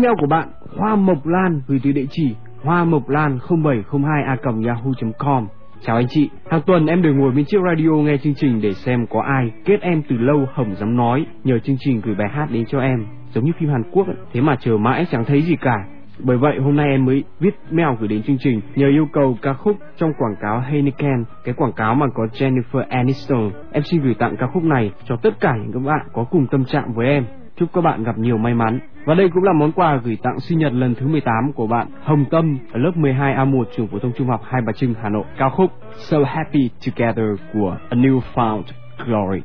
email 0.00 0.20
của 0.20 0.26
bạn 0.26 0.48
Hoa 0.76 0.96
Mộc 0.96 1.26
Lan 1.26 1.60
gửi 1.66 1.80
từ 1.82 1.92
địa 1.92 2.06
chỉ 2.10 2.34
hoa 2.62 2.84
mộc 2.84 3.08
lan 3.08 3.38
0702 3.64 4.22
a 4.22 4.36
yahoo.com. 4.66 5.46
Chào 5.80 5.96
anh 5.96 6.06
chị, 6.08 6.30
hàng 6.50 6.62
tuần 6.66 6.86
em 6.86 7.02
đều 7.02 7.14
ngồi 7.14 7.32
bên 7.32 7.44
chiếc 7.44 7.58
radio 7.70 7.90
nghe 7.90 8.16
chương 8.16 8.34
trình 8.34 8.60
để 8.60 8.72
xem 8.72 9.06
có 9.06 9.22
ai 9.22 9.50
kết 9.64 9.80
em 9.80 10.02
từ 10.08 10.16
lâu 10.16 10.46
hổng 10.54 10.74
dám 10.74 10.96
nói, 10.96 11.26
nhờ 11.44 11.58
chương 11.58 11.76
trình 11.78 12.00
gửi 12.04 12.14
bài 12.14 12.28
hát 12.32 12.46
đến 12.50 12.64
cho 12.66 12.80
em, 12.80 13.06
giống 13.34 13.44
như 13.44 13.52
phim 13.58 13.68
Hàn 13.68 13.82
Quốc 13.90 14.06
ấy. 14.06 14.16
thế 14.32 14.40
mà 14.40 14.56
chờ 14.60 14.76
mãi 14.76 15.06
chẳng 15.10 15.24
thấy 15.24 15.42
gì 15.42 15.56
cả. 15.60 15.76
Bởi 16.18 16.36
vậy 16.36 16.58
hôm 16.58 16.76
nay 16.76 16.86
em 16.90 17.04
mới 17.04 17.24
viết 17.40 17.54
mail 17.70 17.88
gửi 17.98 18.08
đến 18.08 18.22
chương 18.22 18.38
trình 18.40 18.60
nhờ 18.74 18.88
yêu 18.88 19.06
cầu 19.12 19.36
ca 19.42 19.52
khúc 19.52 19.76
trong 19.96 20.12
quảng 20.18 20.36
cáo 20.40 20.60
Heineken, 20.60 21.24
cái 21.44 21.54
quảng 21.54 21.72
cáo 21.72 21.94
mà 21.94 22.06
có 22.14 22.26
Jennifer 22.32 22.84
Aniston. 22.88 23.50
Em 23.72 23.82
xin 23.82 24.02
gửi 24.02 24.14
tặng 24.14 24.36
ca 24.36 24.46
khúc 24.46 24.64
này 24.64 24.92
cho 25.04 25.16
tất 25.16 25.40
cả 25.40 25.56
những 25.56 25.72
các 25.72 25.80
bạn 25.80 26.06
có 26.12 26.24
cùng 26.24 26.46
tâm 26.46 26.64
trạng 26.64 26.92
với 26.92 27.06
em. 27.06 27.24
Chúc 27.60 27.72
các 27.72 27.80
bạn 27.80 28.04
gặp 28.04 28.18
nhiều 28.18 28.38
may 28.38 28.54
mắn. 28.54 28.78
Và 29.04 29.14
đây 29.14 29.28
cũng 29.34 29.42
là 29.42 29.52
món 29.52 29.72
quà 29.72 29.96
gửi 30.04 30.18
tặng 30.22 30.40
sinh 30.40 30.58
nhật 30.58 30.72
lần 30.72 30.94
thứ 30.94 31.08
18 31.08 31.52
của 31.52 31.66
bạn 31.66 31.86
Hồng 32.02 32.24
Tâm 32.30 32.58
ở 32.72 32.80
lớp 32.80 32.90
12A1 32.96 33.64
trường 33.76 33.86
phổ 33.86 33.98
thông 33.98 34.12
trung 34.18 34.28
học 34.28 34.40
Hai 34.44 34.62
Bà 34.66 34.72
Trưng, 34.72 34.94
Hà 35.02 35.08
Nội. 35.08 35.24
Ca 35.38 35.48
khúc 35.48 35.70
So 35.96 36.18
Happy 36.26 36.70
Together 36.86 37.26
của 37.52 37.76
A 37.90 37.96
New 37.96 38.20
Found 38.34 38.62
Glory. 39.06 39.40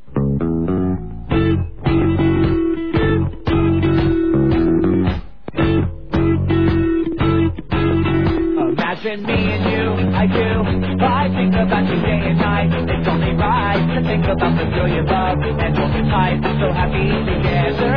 I 10.25 10.27
do. 10.27 11.05
I 11.05 11.29
think 11.37 11.53
about 11.53 11.85
you 11.85 12.01
day 12.01 12.17
and 12.33 12.39
night. 12.41 12.73
It's 12.73 13.07
only 13.07 13.37
right 13.37 13.77
to 13.93 14.01
think 14.01 14.25
about 14.25 14.57
the 14.57 14.65
girl 14.73 14.89
you 14.89 15.05
love 15.05 15.37
and 15.37 15.77
hold 15.77 15.93
you 15.93 16.01
tight. 16.09 16.41
So 16.41 16.73
happy 16.73 17.13
together. 17.29 17.93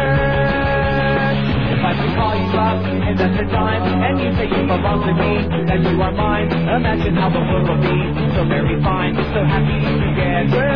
If 1.72 1.80
I 1.80 1.92
could 1.96 2.12
call 2.20 2.36
you 2.36 2.52
up 2.52 2.84
and 2.84 3.16
that's 3.16 3.32
the 3.32 3.48
time, 3.48 3.80
and 4.04 4.20
you 4.20 4.28
say 4.36 4.44
you 4.44 4.60
belong 4.68 5.08
to 5.08 5.12
me, 5.16 5.64
that 5.72 5.80
you 5.80 5.96
are 6.04 6.12
mine. 6.12 6.52
Imagine 6.52 7.16
how 7.16 7.30
the 7.32 7.40
world 7.40 7.64
would 7.64 7.80
be 7.80 7.96
so 8.36 8.44
very 8.44 8.76
fine, 8.84 9.16
so 9.32 9.40
happy 9.48 9.80
together. 9.88 10.68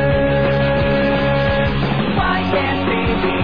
Why 2.17 2.49
can't 2.49 2.81
we 2.89 3.01
be 3.21 3.37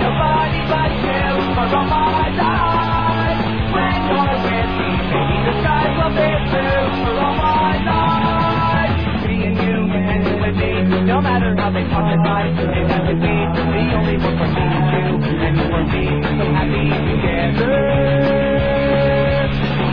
nobody 0.00 0.60
but 0.64 0.92
you 0.96 1.28
for 1.60 1.68
all 1.76 1.84
my 1.92 2.24
life? 2.40 3.40
When 3.68 4.00
you're 4.08 4.36
with 4.48 4.70
me, 4.80 4.88
maybe 5.12 5.36
the 5.44 5.52
skies 5.60 5.92
will 6.00 6.14
be 6.16 6.28
blue 6.48 6.69
no 11.20 11.28
matter 11.28 11.54
how 11.54 11.68
they 11.70 11.84
talk 11.92 12.08
at 12.08 12.16
night, 12.24 12.48
it 12.56 12.88
has 12.88 13.04
to 13.04 13.12
be 13.12 13.28
the 13.28 13.92
only 13.92 14.16
one 14.24 14.36
for 14.40 14.48
me 14.56 14.64
and 14.72 14.88
you, 14.88 15.36
and 15.44 15.56
for 15.68 15.82
me, 15.92 16.04
so 16.40 16.46
happy 16.56 16.88
together. 17.12 17.76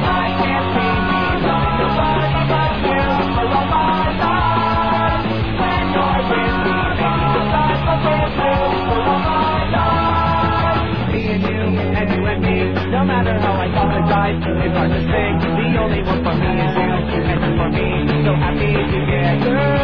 I 0.07 0.23
can't 0.39 0.67
see 0.71 0.95
me 1.03 1.19
loving 1.43 1.91
nobody 1.99 2.31
but 2.47 2.73
you 2.79 3.03
for 3.35 3.47
all 3.59 3.67
my 3.75 4.07
life. 4.23 5.27
When 5.59 5.83
you're 5.91 6.23
with 6.31 6.55
me, 6.63 6.75
maybe 6.95 7.27
the 7.35 7.43
skies 7.51 7.81
will 7.83 7.99
be 8.07 8.15
blue 8.39 8.71
for 8.87 9.01
all 9.03 9.19
my 9.27 9.59
life. 9.75 11.11
Me 11.11 11.21
and 11.27 11.43
you, 11.43 11.59
and 11.91 12.07
you 12.15 12.23
and 12.23 12.39
no 12.95 13.01
matter 13.03 13.35
how 13.43 13.53
I 13.59 13.67
apologize, 13.67 14.39
it's 14.47 14.71
hard 14.79 14.91
to 14.95 15.01
say. 15.11 15.27
The 15.43 15.67
only 15.75 16.01
one 16.07 16.23
for 16.23 16.35
me 16.39 16.51
is 16.55 16.71
you, 16.79 17.19
and 17.35 17.51
for 17.59 17.67
me, 17.75 17.87
so 18.23 18.31
happy 18.39 18.71
together. 18.95 19.76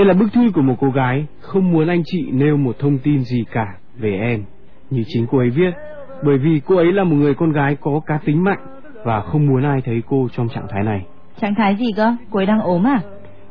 Đây 0.00 0.06
là 0.06 0.14
bức 0.14 0.32
thư 0.32 0.50
của 0.54 0.62
một 0.62 0.74
cô 0.80 0.90
gái 0.90 1.26
không 1.40 1.72
muốn 1.72 1.88
anh 1.88 2.02
chị 2.04 2.30
nêu 2.32 2.56
một 2.56 2.76
thông 2.78 2.98
tin 2.98 3.24
gì 3.24 3.44
cả 3.52 3.66
về 3.98 4.18
em, 4.18 4.44
như 4.90 5.02
chính 5.06 5.26
cô 5.30 5.38
ấy 5.38 5.50
viết, 5.50 5.70
bởi 6.24 6.38
vì 6.38 6.60
cô 6.66 6.76
ấy 6.76 6.92
là 6.92 7.04
một 7.04 7.16
người 7.16 7.34
con 7.34 7.52
gái 7.52 7.76
có 7.80 8.00
cá 8.06 8.18
tính 8.24 8.44
mạnh 8.44 8.58
và 9.04 9.20
không 9.20 9.46
muốn 9.46 9.62
ai 9.62 9.80
thấy 9.84 10.02
cô 10.06 10.28
trong 10.32 10.48
trạng 10.48 10.66
thái 10.70 10.82
này. 10.82 11.06
Trạng 11.40 11.54
thái 11.54 11.76
gì 11.76 11.86
cơ? 11.96 12.16
Cô 12.30 12.40
ấy 12.40 12.46
đang 12.46 12.60
ốm 12.60 12.86
à? 12.86 13.00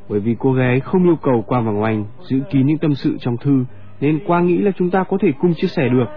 Bởi 0.10 0.20
vì 0.20 0.36
cô 0.40 0.54
gái 0.54 0.80
không 0.80 1.04
yêu 1.04 1.16
cầu 1.16 1.42
Quang 1.48 1.66
và 1.66 1.72
Ngoanh 1.72 2.06
giữ 2.22 2.40
kín 2.52 2.68
những 2.68 2.78
tâm 2.78 2.94
sự 2.94 3.18
trong 3.20 3.38
thư, 3.38 3.66
nên 4.02 4.20
Quang 4.28 4.48
nghĩ 4.48 4.58
là 4.58 4.72
chúng 4.78 4.90
ta 4.90 5.04
có 5.04 5.18
thể 5.22 5.32
cùng 5.40 5.54
chia 5.54 5.68
sẻ 5.68 5.90
được. 5.90 6.08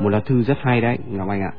Một 0.00 0.08
lá 0.08 0.20
thư 0.20 0.42
rất 0.42 0.58
hay 0.60 0.80
đấy, 0.80 0.98
Ngọc 1.10 1.28
Anh 1.28 1.40
ạ. 1.42 1.52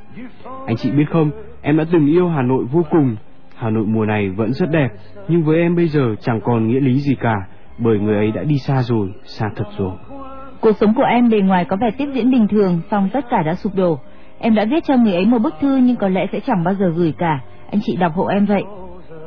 Anh 0.65 0.75
chị 0.75 0.91
biết 0.91 1.05
không, 1.09 1.31
em 1.61 1.77
đã 1.77 1.85
từng 1.91 2.07
yêu 2.07 2.27
Hà 2.27 2.41
Nội 2.41 2.65
vô 2.71 2.85
cùng. 2.91 3.15
Hà 3.55 3.69
Nội 3.69 3.85
mùa 3.85 4.05
này 4.05 4.29
vẫn 4.29 4.53
rất 4.53 4.69
đẹp, 4.71 4.89
nhưng 5.27 5.43
với 5.43 5.59
em 5.59 5.75
bây 5.75 5.87
giờ 5.87 6.15
chẳng 6.21 6.41
còn 6.41 6.67
nghĩa 6.67 6.79
lý 6.79 6.99
gì 6.99 7.15
cả, 7.19 7.35
bởi 7.79 7.99
người 7.99 8.15
ấy 8.15 8.31
đã 8.31 8.43
đi 8.43 8.57
xa 8.57 8.81
rồi, 8.81 9.09
xa 9.23 9.49
thật 9.55 9.67
rồi. 9.77 9.91
Cuộc 10.61 10.77
sống 10.79 10.93
của 10.93 11.03
em 11.03 11.29
bề 11.29 11.39
ngoài 11.39 11.65
có 11.65 11.77
vẻ 11.81 11.91
tiếp 11.97 12.07
diễn 12.13 12.31
bình 12.31 12.47
thường, 12.47 12.81
song 12.91 13.09
tất 13.13 13.25
cả 13.29 13.43
đã 13.43 13.55
sụp 13.55 13.75
đổ. 13.75 13.99
Em 14.39 14.55
đã 14.55 14.65
viết 14.65 14.83
cho 14.83 14.97
người 14.97 15.13
ấy 15.13 15.25
một 15.25 15.39
bức 15.39 15.53
thư 15.61 15.77
nhưng 15.77 15.95
có 15.95 16.07
lẽ 16.07 16.25
sẽ 16.31 16.39
chẳng 16.39 16.63
bao 16.63 16.73
giờ 16.73 16.89
gửi 16.95 17.13
cả. 17.17 17.39
Anh 17.71 17.81
chị 17.83 17.95
đọc 17.95 18.13
hộ 18.15 18.25
em 18.25 18.45
vậy. 18.45 18.63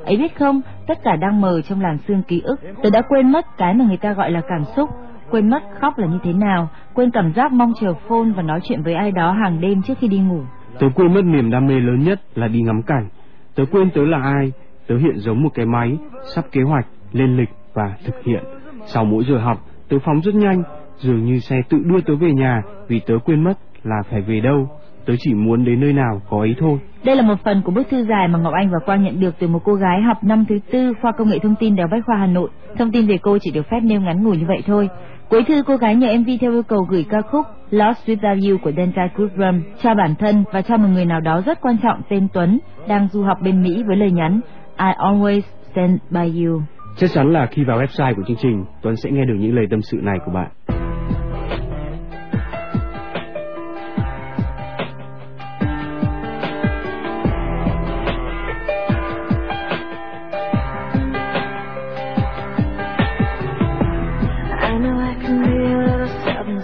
Ấy 0.04 0.16
biết 0.16 0.38
không, 0.38 0.60
tất 0.86 0.98
cả 1.04 1.16
đang 1.16 1.40
mờ 1.40 1.60
trong 1.60 1.80
làn 1.80 1.98
xương 2.08 2.22
ký 2.22 2.40
ức. 2.40 2.60
Tớ 2.82 2.90
đã 2.90 3.02
quên 3.08 3.32
mất 3.32 3.46
cái 3.58 3.74
mà 3.74 3.84
người 3.84 3.96
ta 3.96 4.12
gọi 4.12 4.30
là 4.30 4.40
cảm 4.48 4.64
xúc. 4.76 4.90
Quên 5.30 5.50
mất 5.50 5.62
khóc 5.80 5.98
là 5.98 6.06
như 6.06 6.18
thế 6.22 6.32
nào, 6.32 6.68
quên 6.94 7.10
cảm 7.10 7.32
giác 7.32 7.52
mong 7.52 7.72
chờ 7.80 7.94
phone 8.08 8.28
và 8.36 8.42
nói 8.42 8.60
chuyện 8.62 8.82
với 8.82 8.94
ai 8.94 9.12
đó 9.12 9.32
hàng 9.32 9.60
đêm 9.60 9.82
trước 9.82 9.94
khi 9.98 10.08
đi 10.08 10.18
ngủ. 10.18 10.40
Tớ 10.78 10.86
quên 10.94 11.14
mất 11.14 11.24
niềm 11.24 11.50
đam 11.50 11.66
mê 11.66 11.74
lớn 11.74 11.98
nhất 12.04 12.20
là 12.34 12.48
đi 12.48 12.60
ngắm 12.60 12.82
cảnh. 12.82 13.08
Tớ 13.54 13.64
quên 13.72 13.90
tớ 13.90 14.04
là 14.04 14.18
ai, 14.22 14.52
tớ 14.86 14.96
hiện 14.96 15.16
giống 15.16 15.42
một 15.42 15.50
cái 15.54 15.66
máy, 15.66 15.96
sắp 16.34 16.44
kế 16.52 16.62
hoạch, 16.62 16.86
lên 17.12 17.36
lịch 17.36 17.50
và 17.74 17.96
thực 18.04 18.24
hiện. 18.24 18.44
Sau 18.86 19.04
mỗi 19.04 19.24
giờ 19.28 19.38
học, 19.38 19.58
tớ 19.88 19.96
phóng 20.04 20.20
rất 20.20 20.34
nhanh, 20.34 20.62
dường 20.98 21.24
như 21.24 21.38
xe 21.38 21.56
tự 21.68 21.78
đưa 21.84 22.00
tớ 22.00 22.16
về 22.16 22.32
nhà 22.32 22.62
vì 22.88 23.00
tớ 23.00 23.14
quên 23.24 23.44
mất 23.44 23.54
là 23.82 24.02
phải 24.10 24.20
về 24.20 24.40
đâu. 24.40 24.68
Tớ 25.06 25.14
chỉ 25.18 25.34
muốn 25.34 25.64
đến 25.64 25.80
nơi 25.80 25.92
nào 25.92 26.22
có 26.30 26.42
ý 26.42 26.54
thôi. 26.58 26.78
Đây 27.04 27.16
là 27.16 27.22
một 27.22 27.34
phần 27.44 27.62
của 27.62 27.72
bức 27.72 27.88
thư 27.90 28.04
dài 28.04 28.28
mà 28.28 28.38
Ngọc 28.38 28.52
Anh 28.54 28.70
và 28.70 28.78
Quang 28.86 29.04
nhận 29.04 29.20
được 29.20 29.34
từ 29.38 29.48
một 29.48 29.60
cô 29.64 29.74
gái 29.74 30.02
học 30.02 30.24
năm 30.24 30.44
thứ 30.48 30.58
tư 30.70 30.92
khoa 31.02 31.12
công 31.12 31.28
nghệ 31.28 31.38
thông 31.38 31.54
tin 31.54 31.76
Đại 31.76 31.82
học 31.82 31.90
Bách 31.92 32.06
khoa 32.06 32.16
Hà 32.16 32.26
Nội. 32.26 32.48
Thông 32.78 32.92
tin 32.92 33.06
về 33.06 33.18
cô 33.22 33.38
chỉ 33.40 33.50
được 33.50 33.66
phép 33.70 33.80
nêu 33.82 34.00
ngắn 34.00 34.24
ngủi 34.24 34.36
như 34.36 34.44
vậy 34.48 34.62
thôi. 34.66 34.88
Cuối 35.28 35.44
thư 35.44 35.62
cô 35.66 35.76
gái 35.76 35.96
nhờ 35.96 36.18
MV 36.18 36.28
theo 36.40 36.52
yêu 36.52 36.62
cầu 36.62 36.82
gửi 36.82 37.04
ca 37.10 37.20
khúc 37.22 37.46
Lost 37.70 38.08
Without 38.08 38.50
You 38.50 38.58
của 38.62 38.72
Dental 38.76 39.08
Goodrum 39.14 39.62
cho 39.82 39.94
bản 39.94 40.14
thân 40.14 40.44
và 40.52 40.62
cho 40.62 40.76
một 40.76 40.88
người 40.88 41.04
nào 41.04 41.20
đó 41.20 41.40
rất 41.46 41.60
quan 41.60 41.76
trọng 41.82 42.00
tên 42.08 42.28
Tuấn 42.32 42.58
đang 42.88 43.08
du 43.08 43.22
học 43.22 43.38
bên 43.42 43.62
Mỹ 43.62 43.82
với 43.86 43.96
lời 43.96 44.10
nhắn 44.10 44.40
I 44.78 44.90
always 44.98 45.40
stand 45.72 45.98
by 46.10 46.44
you. 46.44 46.62
Chắc 46.96 47.10
chắn 47.14 47.32
là 47.32 47.46
khi 47.46 47.64
vào 47.64 47.78
website 47.80 48.14
của 48.14 48.22
chương 48.26 48.36
trình, 48.42 48.64
Tuấn 48.82 48.96
sẽ 48.96 49.10
nghe 49.10 49.24
được 49.24 49.34
những 49.38 49.54
lời 49.54 49.66
tâm 49.70 49.82
sự 49.82 49.98
này 50.02 50.18
của 50.26 50.32
bạn. 50.32 50.50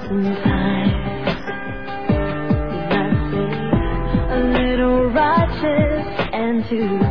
Sometimes. 0.09 1.39
A 4.31 4.39
little 4.57 5.11
righteous 5.11 6.07
and 6.33 6.65
too 6.71 7.08